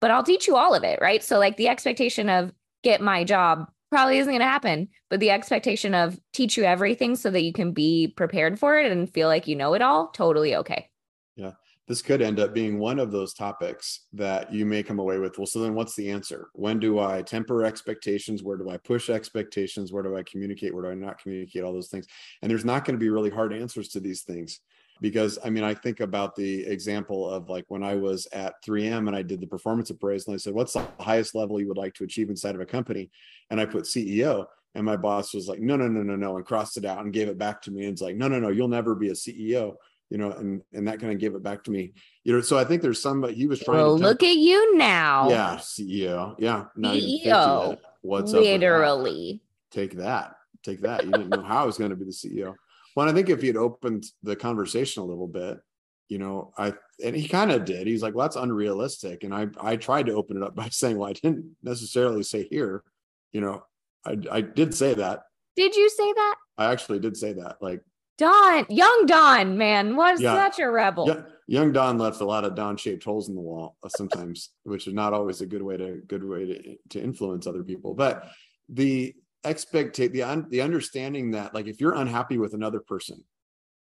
[0.02, 1.00] but I'll teach you all of it.
[1.02, 1.24] Right.
[1.24, 5.30] So, like, the expectation of get my job probably isn't going to happen, but the
[5.30, 9.28] expectation of teach you everything so that you can be prepared for it and feel
[9.28, 10.90] like you know it all, totally okay.
[11.36, 11.52] Yeah.
[11.88, 15.38] This could end up being one of those topics that you may come away with.
[15.38, 16.48] Well, so then what's the answer?
[16.54, 18.42] When do I temper expectations?
[18.42, 19.94] Where do I push expectations?
[19.94, 20.74] Where do I communicate?
[20.74, 21.64] Where do I not communicate?
[21.64, 22.08] All those things.
[22.42, 24.62] And there's not going to be really hard answers to these things
[25.02, 29.08] because I mean, I think about the example of like when I was at 3M
[29.08, 31.78] and I did the performance appraisal, and I said, What's the highest level you would
[31.78, 33.10] like to achieve inside of a company?
[33.50, 34.46] And I put CEO.
[34.74, 37.14] And my boss was like, No, no, no, no, no, and crossed it out and
[37.14, 37.84] gave it back to me.
[37.84, 39.76] And it's like, No, no, no, you'll never be a CEO.
[40.10, 41.94] You know, and and that kind of gave it back to me.
[42.24, 44.78] You know, so I think there's some he was trying well, to look at you
[44.78, 45.30] now.
[45.30, 46.36] Yeah, CEO.
[46.38, 46.66] Yeah.
[46.78, 47.78] CEO.
[48.02, 48.42] What's up?
[48.42, 49.42] literally.
[49.72, 50.36] Take that.
[50.64, 51.06] Take that.
[51.06, 52.56] You didn't know how I was going to be the CEO.
[52.96, 55.60] Well, I think if he had opened the conversation a little bit,
[56.08, 57.88] you know, I and he kind of did.
[57.88, 59.24] He's like, well, that's unrealistic.
[59.24, 62.48] And I I tried to open it up by saying, well, I didn't necessarily say
[62.50, 62.84] here,
[63.32, 63.64] you know,
[64.06, 65.24] I I did say that.
[65.56, 66.36] Did you say that?
[66.58, 67.58] I actually did say that.
[67.62, 67.82] Like
[68.18, 71.08] Don, young Don, man, was yeah, such a rebel.
[71.08, 74.88] Yeah, young Don left a lot of Don-shaped holes in the wall uh, sometimes, which
[74.88, 77.94] is not always a good way to good way to, to influence other people.
[77.94, 78.30] But
[78.70, 83.24] the expect the un, the understanding that like if you're unhappy with another person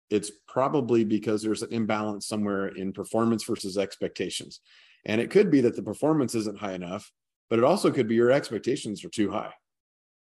[0.10, 4.60] it's probably because there's an imbalance somewhere in performance versus expectations.
[5.06, 7.12] And it could be that the performance isn't high enough
[7.50, 9.54] but it also could be your expectations are too high.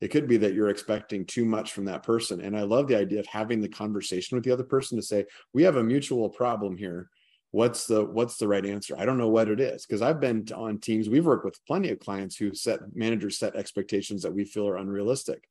[0.02, 2.42] It could be that you're expecting too much from that person.
[2.42, 5.26] And i love the idea of having the conversation with the other person to say
[5.54, 7.10] we have a mutual problem here
[7.54, 8.96] what's the what's the right answer?
[8.98, 11.92] I don't know what it is because i've been on teams we've worked with plenty
[11.92, 15.48] of clients who set managers set expectations that we feel are unrealistic.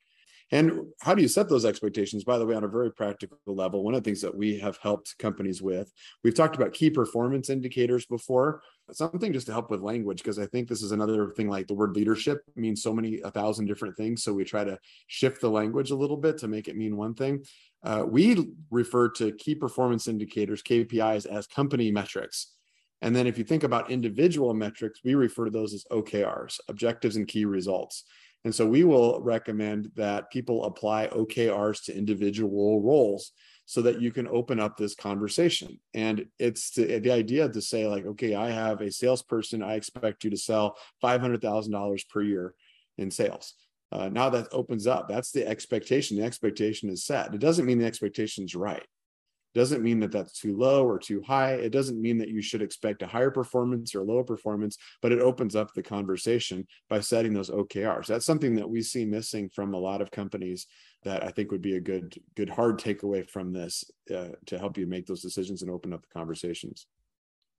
[0.51, 2.25] And how do you set those expectations?
[2.25, 4.79] By the way on a very practical level one of the things that we have
[4.83, 5.93] helped companies with
[6.25, 10.47] we've talked about key performance indicators before something just to help with language because i
[10.47, 13.97] think this is another thing like the word leadership means so many a thousand different
[13.97, 14.25] things.
[14.25, 17.15] So we try to shift the language a little bit to make it mean one
[17.15, 17.45] thing
[17.85, 22.53] uh, we refer to key performance indicators, KPIs, as company metrics.
[23.01, 27.16] And then if you think about individual metrics, we refer to those as OKRs, objectives
[27.16, 28.05] and key results.
[28.45, 33.33] And so we will recommend that people apply OKRs to individual roles
[33.66, 35.79] so that you can open up this conversation.
[35.95, 40.31] And it's the idea to say, like, okay, I have a salesperson, I expect you
[40.31, 42.55] to sell $500,000 per year
[42.99, 43.55] in sales.
[43.93, 45.07] Uh, now that opens up.
[45.07, 46.17] That's the expectation.
[46.17, 47.35] The expectation is set.
[47.35, 48.81] It doesn't mean the expectation is right.
[48.81, 51.53] It doesn't mean that that's too low or too high.
[51.53, 55.21] It doesn't mean that you should expect a higher performance or lower performance, but it
[55.21, 58.07] opens up the conversation by setting those OKRs.
[58.07, 60.67] That's something that we see missing from a lot of companies
[61.03, 64.79] that I think would be a good, good hard takeaway from this uh, to help
[64.79, 66.87] you make those decisions and open up the conversations.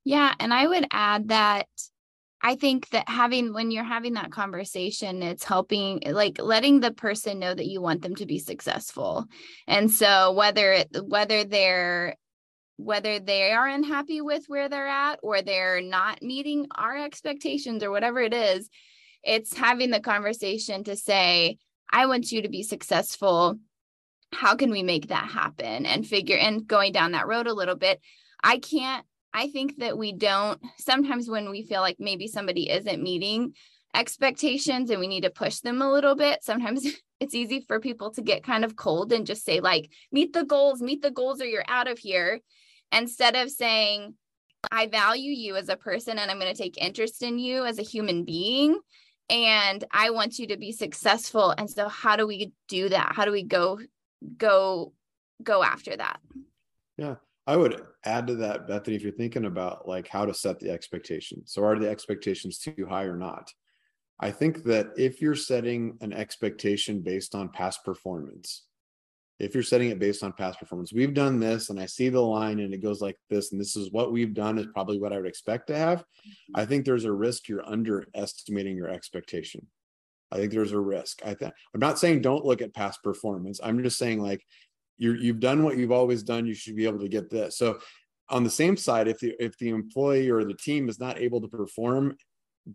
[0.04, 1.67] Yeah, and I would add that
[2.45, 7.39] I think that having when you're having that conversation, it's helping like letting the person
[7.39, 9.25] know that you want them to be successful.
[9.65, 12.17] And so whether it whether they're
[12.75, 17.91] whether they are unhappy with where they're at or they're not meeting our expectations or
[17.91, 18.69] whatever it is,
[19.23, 21.58] it's having the conversation to say,
[21.91, 23.58] I want you to be successful.
[24.34, 25.86] How can we make that happen?
[25.86, 28.01] And figure and going down that road a little bit.
[28.43, 33.02] I can't I think that we don't sometimes when we feel like maybe somebody isn't
[33.02, 33.54] meeting
[33.93, 36.86] expectations and we need to push them a little bit, sometimes
[37.19, 40.43] it's easy for people to get kind of cold and just say, like, meet the
[40.43, 42.39] goals, meet the goals, or you're out of here.
[42.91, 44.15] Instead of saying,
[44.72, 47.80] I value you as a person and I'm going to take interest in you as
[47.80, 48.80] a human being.
[49.30, 51.52] And I want you to be successful.
[51.58, 53.13] And so, how do we do that?
[53.15, 53.80] How do we go,
[54.38, 54.93] go,
[55.41, 56.19] go after that?
[56.98, 57.15] Yeah.
[57.45, 60.69] I would add to that, Bethany, if you're thinking about like how to set the
[60.69, 61.51] expectations.
[61.53, 63.51] So are the expectations too high or not?
[64.19, 68.63] I think that if you're setting an expectation based on past performance,
[69.39, 72.21] if you're setting it based on past performance, we've done this and I see the
[72.21, 75.12] line and it goes like this, and this is what we've done is probably what
[75.12, 75.99] I would expect to have.
[75.99, 76.60] Mm-hmm.
[76.62, 79.67] I think there's a risk you're underestimating your expectation.
[80.32, 81.21] I think there's a risk.
[81.25, 83.60] I think I'm not saying don't look at past performance.
[83.62, 84.45] I'm just saying like
[84.97, 87.79] you're, you've done what you've always done you should be able to get this so
[88.29, 91.41] on the same side if the if the employee or the team is not able
[91.41, 92.15] to perform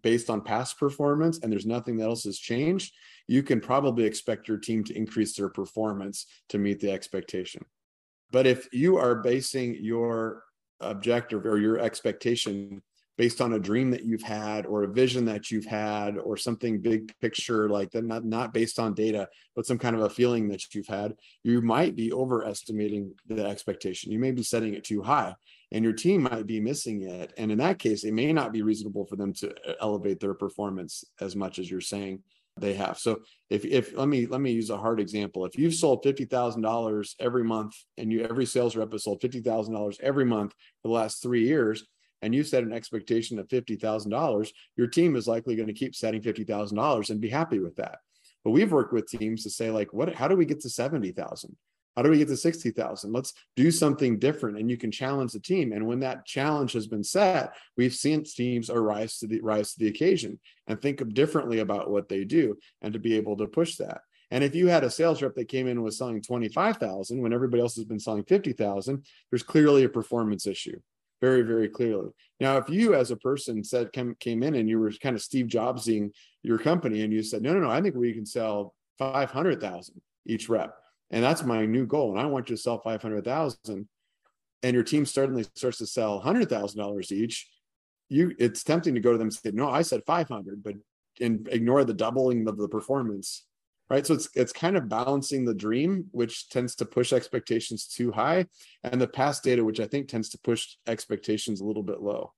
[0.02, 2.92] based on past performance and there's nothing else has changed,
[3.26, 7.64] you can probably expect your team to increase their performance to meet the expectation.
[8.31, 10.44] But if you are basing your
[10.81, 12.83] objective or your expectation
[13.18, 16.81] based on a dream that you've had or a vision that you've had or something
[16.81, 20.48] big picture like that not, not based on data but some kind of a feeling
[20.48, 24.12] that you've had you might be overestimating the expectation.
[24.12, 25.35] You may be setting it too high
[25.72, 27.35] and your team might be missing it.
[27.37, 30.35] And in that case it may not be reasonable for them to uh, elevate their
[30.35, 32.22] performance as much as you're saying
[32.57, 32.98] they have.
[32.98, 35.44] So if if let me let me use a hard example.
[35.44, 40.24] If you've sold $50000 every month and you every sales rep has sold $50000 every
[40.24, 40.52] month
[40.83, 41.85] for the last three years
[42.22, 46.20] and you set an expectation of $50,000, your team is likely going to keep setting
[46.20, 47.98] $50,000 and be happy with that.
[48.44, 51.57] But we've worked with teams to say like, what, how do we get to 70,000?
[51.96, 53.12] How do we get to 60,000?
[53.12, 54.57] Let's do something different.
[54.59, 55.72] And you can challenge the team.
[55.72, 59.81] And when that challenge has been set, we've seen teams arise to the rise to
[59.81, 63.76] the occasion and think differently about what they do and to be able to push
[63.76, 64.02] that.
[64.31, 67.62] And if you had a sales rep that came in was selling 25,000 when everybody
[67.62, 70.78] else has been selling 50,000, there's clearly a performance issue
[71.20, 72.11] very, very clearly.
[72.40, 75.22] Now, if you as a person said came, came in and you were kind of
[75.22, 76.11] Steve Jobsing
[76.42, 80.48] your company and you said, no, no, no, I think we can sell 500,000 each
[80.48, 80.74] rep.
[81.11, 82.12] And that's my new goal.
[82.12, 83.88] And I want you to sell 500,000
[84.62, 87.48] and your team suddenly starts to sell $100,000 each.
[88.09, 90.74] You, it's tempting to go to them and say, no, I said 500, but
[91.20, 93.44] and ignore the doubling of the performance
[93.90, 94.07] right?
[94.07, 98.46] So it's it's kind of balancing the dream which tends to push expectations too high
[98.85, 102.33] and the past data which i think tends to push expectations a little bit low.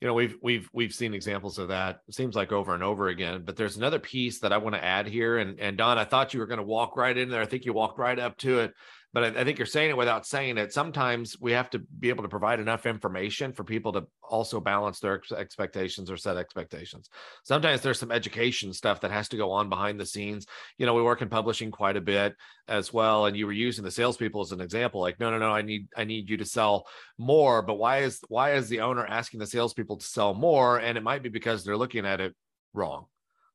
[0.00, 3.08] You know we've we've we've seen examples of that it seems like over and over
[3.08, 6.04] again but there's another piece that i want to add here and and don i
[6.04, 8.34] thought you were going to walk right in there i think you walked right up
[8.38, 8.72] to it
[9.12, 10.72] but I, I, think you're saying it without saying it.
[10.72, 15.00] Sometimes we have to be able to provide enough information for people to also balance
[15.00, 17.08] their expectations or set expectations.
[17.42, 20.46] Sometimes there's some education stuff that has to go on behind the scenes.
[20.78, 22.36] You know, we work in publishing quite a bit
[22.68, 25.00] as well, and you were using the salespeople as an example.
[25.00, 26.86] Like, no, no, no, I need I need you to sell
[27.18, 27.62] more.
[27.62, 30.78] But why is why is the owner asking the salespeople to sell more?
[30.78, 32.34] And it might be because they're looking at it
[32.74, 33.06] wrong.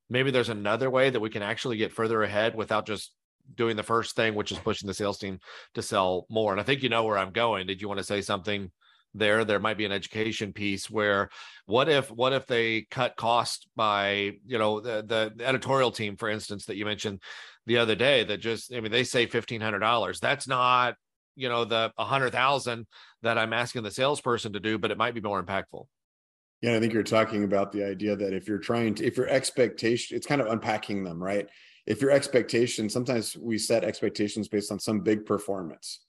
[0.09, 3.11] Maybe there's another way that we can actually get further ahead without just
[3.53, 5.39] doing the first thing, which is pushing the sales team
[5.73, 6.51] to sell more.
[6.51, 7.67] And I think you know where I'm going.
[7.67, 8.71] Did you want to say something
[9.13, 9.45] there?
[9.45, 11.29] There might be an education piece where
[11.65, 15.03] what if what if they cut cost by you know the
[15.37, 17.21] the editorial team, for instance, that you mentioned
[17.65, 20.19] the other day that just I mean they say fifteen hundred dollars.
[20.19, 20.95] That's not
[21.35, 22.87] you know the a hundred thousand
[23.21, 25.85] that I'm asking the salesperson to do, but it might be more impactful.
[26.61, 29.27] Yeah, I think you're talking about the idea that if you're trying to, if your
[29.27, 31.47] expectation, it's kind of unpacking them, right?
[31.85, 36.01] If your expectation sometimes we set expectations based on some big performance.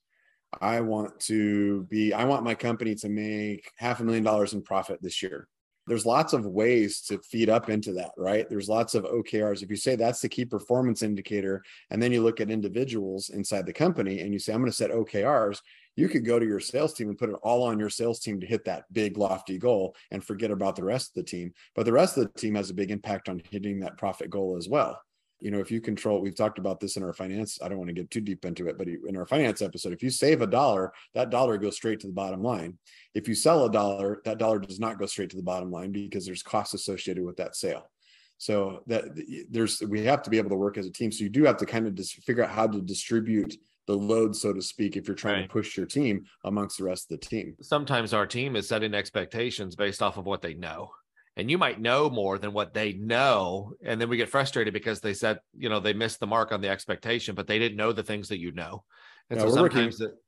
[0.60, 4.62] I want to be i want my company to make half a million dollars in
[4.62, 5.48] profit this year.
[5.88, 8.48] There's lots of ways to feed up into that right?
[8.48, 12.22] There's lots of okrs if you say that's the key performance indicator and then you
[12.22, 15.60] look at individuals inside the company and you say i'm going to set okrs
[15.96, 18.38] you could go to your sales team and put it all on your sales team
[18.40, 21.54] to hit that big lofty goal and forget about the rest of the team.
[21.74, 24.58] But the rest of the team has a big impact on hitting that profit goal
[24.58, 25.00] as well
[25.40, 27.88] you know if you control we've talked about this in our finance i don't want
[27.88, 30.46] to get too deep into it but in our finance episode if you save a
[30.46, 32.78] dollar that dollar goes straight to the bottom line.
[33.14, 35.92] If you sell a dollar that dollar does not go straight to the bottom line
[35.92, 37.90] because there's costs associated with that sale.
[38.38, 39.04] So that
[39.50, 41.10] there's we have to be able to work as a team.
[41.10, 43.54] So you do have to kind of just figure out how to distribute
[43.86, 45.48] the load so to speak if you're trying right.
[45.48, 47.56] to push your team amongst the rest of the team.
[47.62, 50.90] Sometimes our team is setting expectations based off of what they know
[51.36, 55.00] and you might know more than what they know and then we get frustrated because
[55.00, 57.92] they said you know they missed the mark on the expectation but they didn't know
[57.92, 58.82] the things that you know.
[59.30, 60.18] And yeah, so sometimes working, that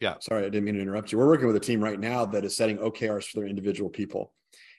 [0.00, 0.14] yeah.
[0.20, 1.18] Sorry i didn't mean to interrupt you.
[1.18, 4.32] We're working with a team right now that is setting okrs for their individual people.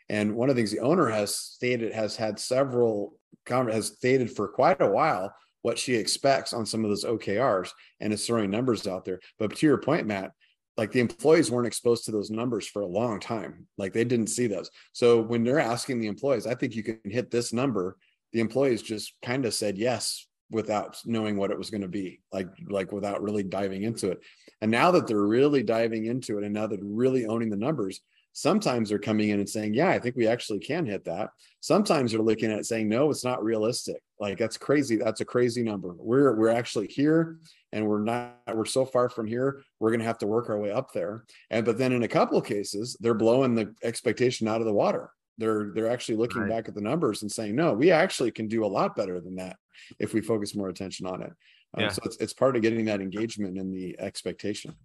[0.10, 3.18] And one of the things the owner has stated has had several
[3.48, 7.70] has stated for quite a while what she expects on some of those okrs
[8.00, 9.20] and is throwing numbers out there.
[9.40, 10.32] But to your point matt
[10.78, 13.68] like the employees weren't exposed to those numbers for a long time.
[13.78, 14.70] Like they didn't see those.
[14.94, 17.98] So when they're asking the employees i think you can hit this number
[18.34, 22.20] the employees just kind of said yes without knowing what it was going to be
[22.32, 24.20] like like without really diving into it.
[24.62, 28.02] And now that they're really diving into it and now they're really owning the numbers
[28.38, 31.30] sometimes they're coming in and saying yeah i think we actually can hit that.
[31.62, 34.02] Sometimes they're looking at it saying no it's not realistic.
[34.20, 34.98] Like that's crazy.
[34.98, 35.96] That's a crazy number.
[35.98, 37.40] We're we're actually here
[37.72, 40.60] and we're not we're so far from here we're going to have to work our
[40.60, 41.24] way up there.
[41.50, 44.74] And but then in a couple of cases they're blowing the expectation out of the
[44.74, 45.10] water.
[45.38, 46.50] They're they're actually looking right.
[46.50, 49.36] back at the numbers and saying no we actually can do a lot better than
[49.38, 49.56] that
[49.98, 51.32] if we focus more attention on it.
[51.74, 51.90] Um, yeah.
[51.90, 54.76] so it's, it's part of getting that engagement and the expectation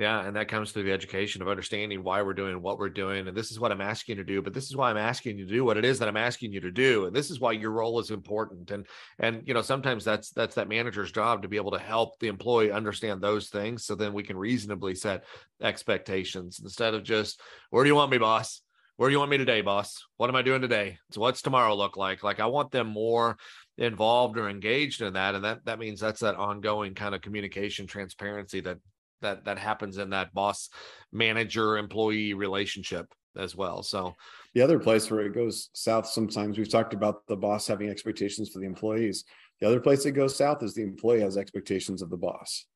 [0.00, 3.28] Yeah, and that comes through the education of understanding why we're doing what we're doing,
[3.28, 4.40] and this is what I'm asking you to do.
[4.40, 6.54] But this is why I'm asking you to do what it is that I'm asking
[6.54, 8.70] you to do, and this is why your role is important.
[8.70, 8.86] And
[9.18, 12.28] and you know sometimes that's that's that manager's job to be able to help the
[12.28, 15.24] employee understand those things, so then we can reasonably set
[15.60, 18.62] expectations instead of just where do you want me, boss?
[18.96, 20.02] Where do you want me today, boss?
[20.16, 20.96] What am I doing today?
[21.10, 22.22] So what's tomorrow look like?
[22.22, 23.36] Like I want them more
[23.76, 27.86] involved or engaged in that, and that that means that's that ongoing kind of communication,
[27.86, 28.78] transparency that
[29.22, 30.68] that that happens in that boss
[31.12, 33.06] manager employee relationship
[33.36, 33.82] as well.
[33.82, 34.14] So
[34.54, 38.50] the other place where it goes south sometimes we've talked about the boss having expectations
[38.50, 39.24] for the employees.
[39.60, 42.66] The other place it goes south is the employee has expectations of the boss.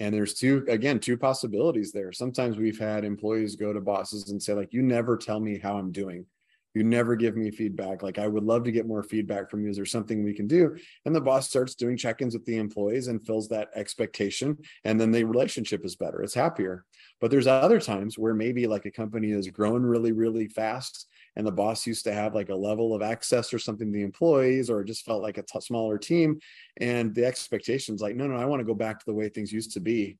[0.00, 2.12] And there's two, again, two possibilities there.
[2.12, 5.76] Sometimes we've had employees go to bosses and say, like, you never tell me how
[5.76, 6.26] I'm doing.
[6.74, 8.02] You never give me feedback.
[8.02, 9.70] Like, I would love to get more feedback from you.
[9.70, 10.76] Is there something we can do?
[11.04, 14.58] And the boss starts doing check ins with the employees and fills that expectation.
[14.84, 16.84] And then the relationship is better, it's happier.
[17.20, 21.06] But there's other times where maybe like a company has grown really, really fast
[21.36, 24.04] and the boss used to have like a level of access or something to the
[24.04, 26.38] employees or just felt like a t- smaller team
[26.78, 29.52] and the expectations like no no i want to go back to the way things
[29.52, 30.18] used to be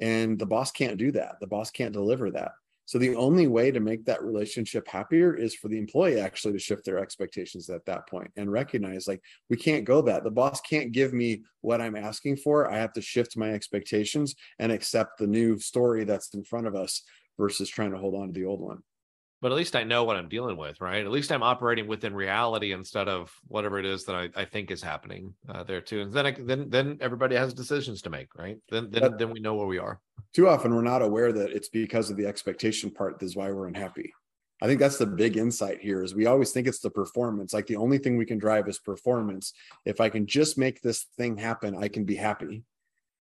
[0.00, 2.52] and the boss can't do that the boss can't deliver that
[2.86, 6.58] so the only way to make that relationship happier is for the employee actually to
[6.58, 10.60] shift their expectations at that point and recognize like we can't go that the boss
[10.60, 15.18] can't give me what i'm asking for i have to shift my expectations and accept
[15.18, 17.02] the new story that's in front of us
[17.38, 18.78] versus trying to hold on to the old one
[19.44, 21.04] but at least I know what I'm dealing with, right?
[21.04, 24.70] At least I'm operating within reality instead of whatever it is that I, I think
[24.70, 26.00] is happening uh, there too.
[26.00, 28.56] And then I, then then everybody has decisions to make, right?
[28.70, 30.00] Then then but then we know where we are.
[30.34, 33.68] Too often we're not aware that it's because of the expectation part that's why we're
[33.68, 34.12] unhappy.
[34.60, 37.52] I think that's the big insight here is we always think it's the performance.
[37.52, 39.52] Like the only thing we can drive is performance.
[39.84, 42.64] If I can just make this thing happen, I can be happy.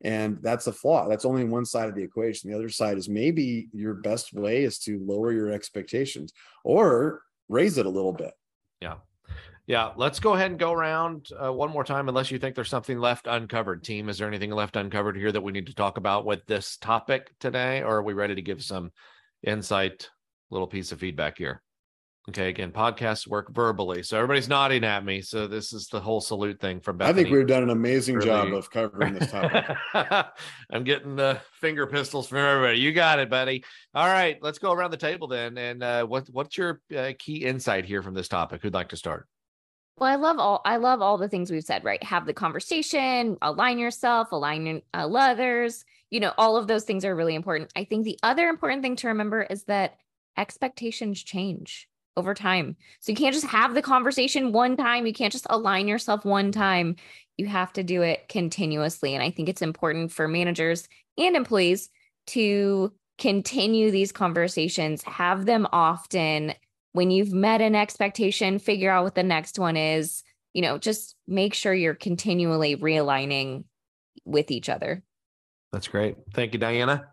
[0.04, 1.08] And that's a flaw.
[1.08, 2.50] That's only one side of the equation.
[2.50, 6.34] The other side is maybe your best way is to lower your expectations
[6.64, 8.34] or raise it a little bit.
[8.82, 8.96] Yeah.
[9.68, 9.92] Yeah.
[9.96, 13.00] Let's go ahead and go around uh, one more time, unless you think there's something
[13.00, 13.84] left uncovered.
[13.84, 16.78] Team, is there anything left uncovered here that we need to talk about with this
[16.78, 17.82] topic today?
[17.82, 18.92] Or are we ready to give some
[19.44, 20.10] insight,
[20.50, 21.62] little piece of feedback here?
[22.28, 24.02] Okay, again, podcasts work verbally.
[24.02, 25.22] So everybody's nodding at me.
[25.22, 27.22] So this is the whole salute thing from Bethany.
[27.22, 28.28] I think we've done an amazing really...
[28.28, 29.64] job of covering this topic.
[30.72, 32.80] I'm getting the finger pistols from everybody.
[32.80, 33.64] You got it, buddy.
[33.94, 35.56] All right, let's go around the table then.
[35.60, 38.64] And uh, what what's your uh, key insight here from this topic?
[38.64, 39.28] Who'd like to start?
[39.98, 41.84] Well, I love all I love all the things we've said.
[41.86, 45.86] Right, have the conversation, align yourself, align uh, others.
[46.10, 47.72] You know, all of those things are really important.
[47.76, 49.96] I think the other important thing to remember is that
[50.38, 51.88] expectations change
[52.18, 52.76] over time.
[53.00, 55.06] So you can't just have the conversation one time.
[55.06, 56.96] You can't just align yourself one time.
[57.38, 59.14] You have to do it continuously.
[59.14, 60.88] And I think it's important for managers
[61.18, 61.90] and employees
[62.28, 66.54] to continue these conversations, have them often.
[66.96, 70.24] When you've met an expectation, figure out what the next one is.
[70.54, 73.66] You know, just make sure you're continually realigning
[74.24, 75.04] with each other.
[75.74, 76.16] That's great.
[76.34, 77.10] Thank you, Diana.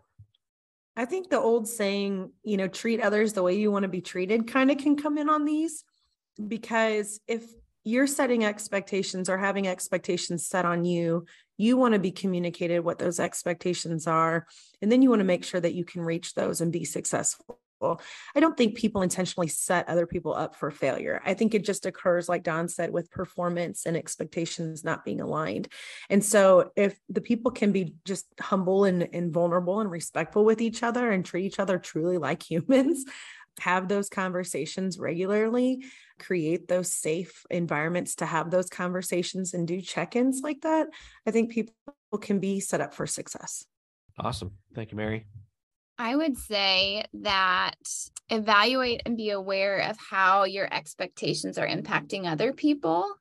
[0.95, 3.99] I think the old saying, you know, treat others the way you want to be
[3.99, 5.83] treated kind of can come in on these
[6.47, 7.43] because if
[7.83, 11.25] you're setting expectations or having expectations set on you,
[11.57, 14.47] you want to be communicated what those expectations are.
[14.81, 17.59] And then you want to make sure that you can reach those and be successful
[17.83, 18.01] people.
[18.35, 21.21] I don't think people intentionally set other people up for failure.
[21.25, 25.67] I think it just occurs, like Don said, with performance and expectations not being aligned.
[26.09, 30.61] And so, if the people can be just humble and, and vulnerable and respectful with
[30.61, 33.05] each other and treat each other truly like humans,
[33.59, 35.83] have those conversations regularly,
[36.19, 40.87] create those safe environments to have those conversations and do check ins like that,
[41.27, 41.75] I think people
[42.19, 43.63] can be set up for success.
[44.17, 44.53] Awesome.
[44.73, 45.27] Thank you, Mary.
[45.97, 47.75] I would say that
[48.29, 53.13] evaluate and be aware of how your expectations are impacting other people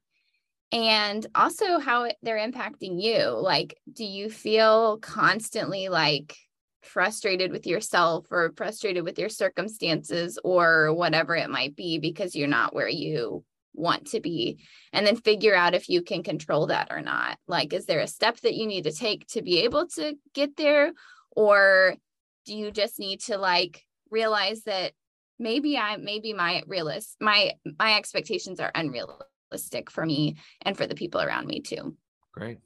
[0.71, 3.27] and also how they're impacting you.
[3.29, 6.35] Like, do you feel constantly like
[6.83, 12.49] frustrated with yourself or frustrated with your circumstances or whatever it might be because you're
[12.49, 13.45] not where you
[13.75, 14.65] want to be?
[14.95, 17.39] And then figure out if you can control that or not.
[17.47, 20.57] Like, is there a step that you need to take to be able to get
[20.57, 20.93] there?
[21.37, 21.97] Or
[22.45, 24.93] do you just need to like realize that
[25.39, 30.95] maybe I maybe my realist my my expectations are unrealistic for me and for the
[30.95, 31.97] people around me too.
[32.33, 32.59] Great.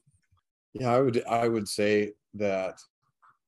[0.74, 2.78] Yeah, I would I would say that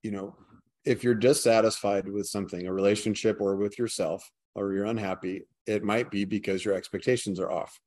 [0.03, 0.37] you know,
[0.85, 6.11] if you're dissatisfied with something, a relationship or with yourself or you're unhappy, it might
[6.11, 7.79] be because your expectations are off.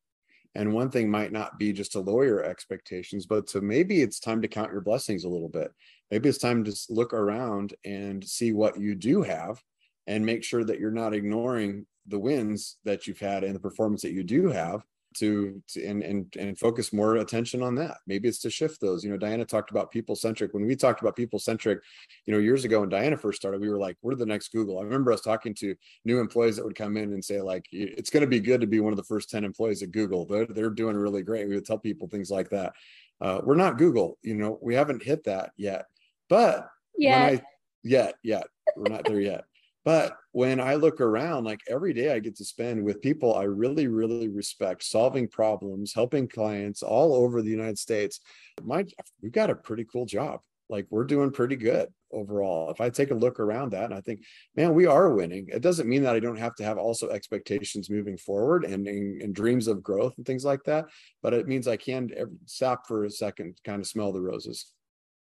[0.55, 4.19] And one thing might not be just to lower your expectations, but to maybe it's
[4.19, 5.71] time to count your blessings a little bit.
[6.09, 9.61] Maybe it's time to look around and see what you do have
[10.07, 14.01] and make sure that you're not ignoring the wins that you've had and the performance
[14.01, 14.83] that you do have
[15.15, 17.97] to, to and, and and focus more attention on that.
[18.07, 19.03] Maybe it's to shift those.
[19.03, 21.81] You know diana talked about people centric when we talked about people centric
[22.25, 24.79] you know years ago when diana first started we were like we're the next google.
[24.79, 28.09] I remember us talking to new employees that would come in and say like it's
[28.09, 30.25] going to be good to be one of the first 10 employees at google.
[30.25, 31.47] They're, they're doing really great.
[31.47, 32.73] We would tell people things like that.
[33.19, 35.85] Uh, we're not google you know we haven't hit that yet.
[36.29, 37.39] But yeah
[37.83, 39.45] yet yet we're not there yet
[39.83, 43.43] but when I look around, like every day I get to spend with people I
[43.43, 48.19] really, really respect, solving problems, helping clients all over the United States.
[48.63, 48.85] My,
[49.21, 50.41] we've got a pretty cool job.
[50.69, 52.69] Like we're doing pretty good overall.
[52.69, 54.23] If I take a look around that and I think,
[54.55, 55.47] man, we are winning.
[55.51, 59.21] It doesn't mean that I don't have to have also expectations moving forward and, and,
[59.21, 60.85] and dreams of growth and things like that.
[61.21, 62.09] But it means I can
[62.45, 64.71] stop for a second, kind of smell the roses.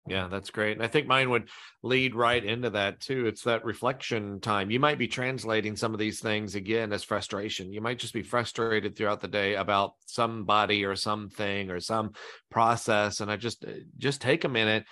[0.08, 0.78] Yeah, that's great.
[0.78, 1.50] And I think mine would
[1.84, 3.28] lead right into that too.
[3.28, 4.72] It's that reflection time.
[4.72, 7.72] You might be translating some of these things again as frustration.
[7.72, 12.14] You might just be frustrated throughout the day about somebody or something or some
[12.50, 13.20] process.
[13.20, 13.64] And I just
[14.00, 14.86] just take a minute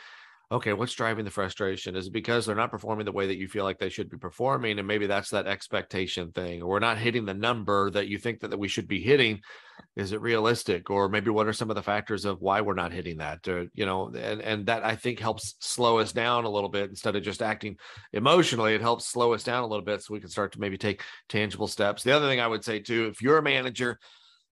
[0.52, 1.96] okay, what's driving the frustration?
[1.96, 4.18] Is it because they're not performing the way that you feel like they should be
[4.18, 4.80] performing?
[4.80, 8.40] And maybe that's that expectation thing, or we're not hitting the number that you think
[8.40, 9.42] that, that we should be hitting.
[9.96, 10.90] Is it realistic?
[10.90, 13.48] Or maybe what are some of the factors of why we're not hitting that?
[13.48, 16.90] Or, you know, and, and that I think helps slow us down a little bit
[16.90, 17.78] instead of just acting
[18.12, 18.74] emotionally.
[18.74, 21.04] It helps slow us down a little bit so we can start to maybe take
[21.28, 22.02] tangible steps.
[22.02, 24.00] The other thing I would say too, if you're a manager,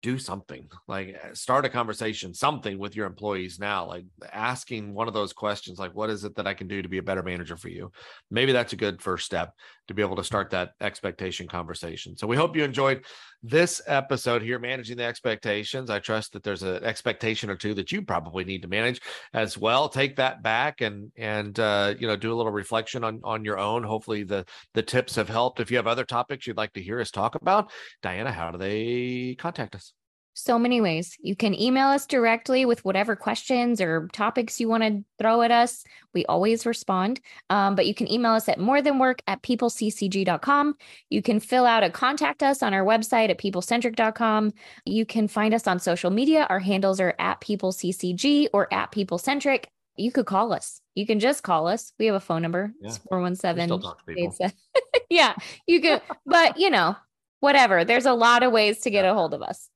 [0.03, 5.09] do something like uh, start a conversation something with your employees now like asking one
[5.09, 7.22] of those questions like what is it that i can do to be a better
[7.22, 7.90] manager for you?
[8.30, 9.55] Maybe that's a good first step
[9.88, 12.16] to be able to start that expectation conversation.
[12.16, 13.05] So we hope you enjoyed
[13.42, 15.90] this episode here managing the expectations.
[15.90, 19.00] I trust that there's an expectation or two that you probably need to manage
[19.34, 19.88] as well.
[19.88, 23.59] Take that back and and uh, you know do a little reflection on on your
[23.59, 23.82] own.
[23.82, 24.44] Hopefully the
[24.74, 25.61] the tips have helped.
[25.61, 27.70] If you have other topics you'd like to hear us talk about
[28.03, 29.91] diana how do they contact us
[30.34, 31.16] so many ways.
[31.20, 35.50] You can email us directly with whatever questions or topics you want to throw at
[35.50, 35.84] us.
[36.14, 37.20] We always respond.
[37.50, 40.74] Um, but you can email us at more than work at peopleccg.com.
[41.10, 44.52] You can fill out a contact us on our website at peoplecentric.com.
[44.84, 46.46] You can find us on social media.
[46.48, 49.64] Our handles are at peopleccg or at peoplecentric.
[49.96, 50.80] You could call us.
[50.94, 51.92] You can just call us.
[51.98, 52.72] We have a phone number.
[52.80, 52.88] Yeah.
[52.88, 54.32] It's 417.
[55.10, 55.34] yeah,
[55.66, 56.96] you could, but you know,
[57.40, 57.84] whatever.
[57.84, 59.68] There's a lot of ways to get a hold of us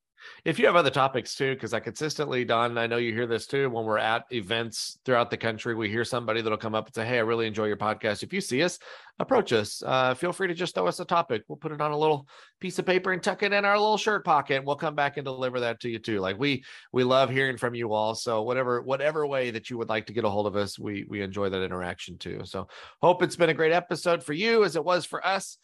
[0.47, 3.49] if you have other topics too, because I consistently, Don, I know you hear this
[3.49, 6.95] too, when we're at events throughout the country, we hear somebody that'll come up and
[6.95, 8.23] say, Hey, I really enjoy your podcast.
[8.23, 8.79] If you see us,
[9.19, 9.83] approach us.
[9.85, 11.43] Uh, feel free to just throw us a topic.
[11.49, 12.29] We'll put it on a little
[12.61, 14.65] piece of paper and tuck it in our little shirt pocket.
[14.65, 16.21] We'll come back and deliver that to you too.
[16.21, 18.15] Like we we love hearing from you all.
[18.15, 21.07] So whatever whatever way that you would like to get a hold of us, we
[21.09, 22.43] we enjoy that interaction too.
[22.45, 22.69] So
[23.03, 25.59] hope it's been a great episode for you as it was for us.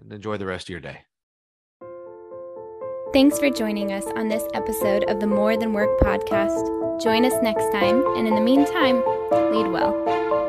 [0.00, 1.02] And enjoy the rest of your day.
[3.14, 7.00] Thanks for joining us on this episode of the More Than Work podcast.
[7.00, 8.96] Join us next time, and in the meantime,
[9.30, 10.43] lead well.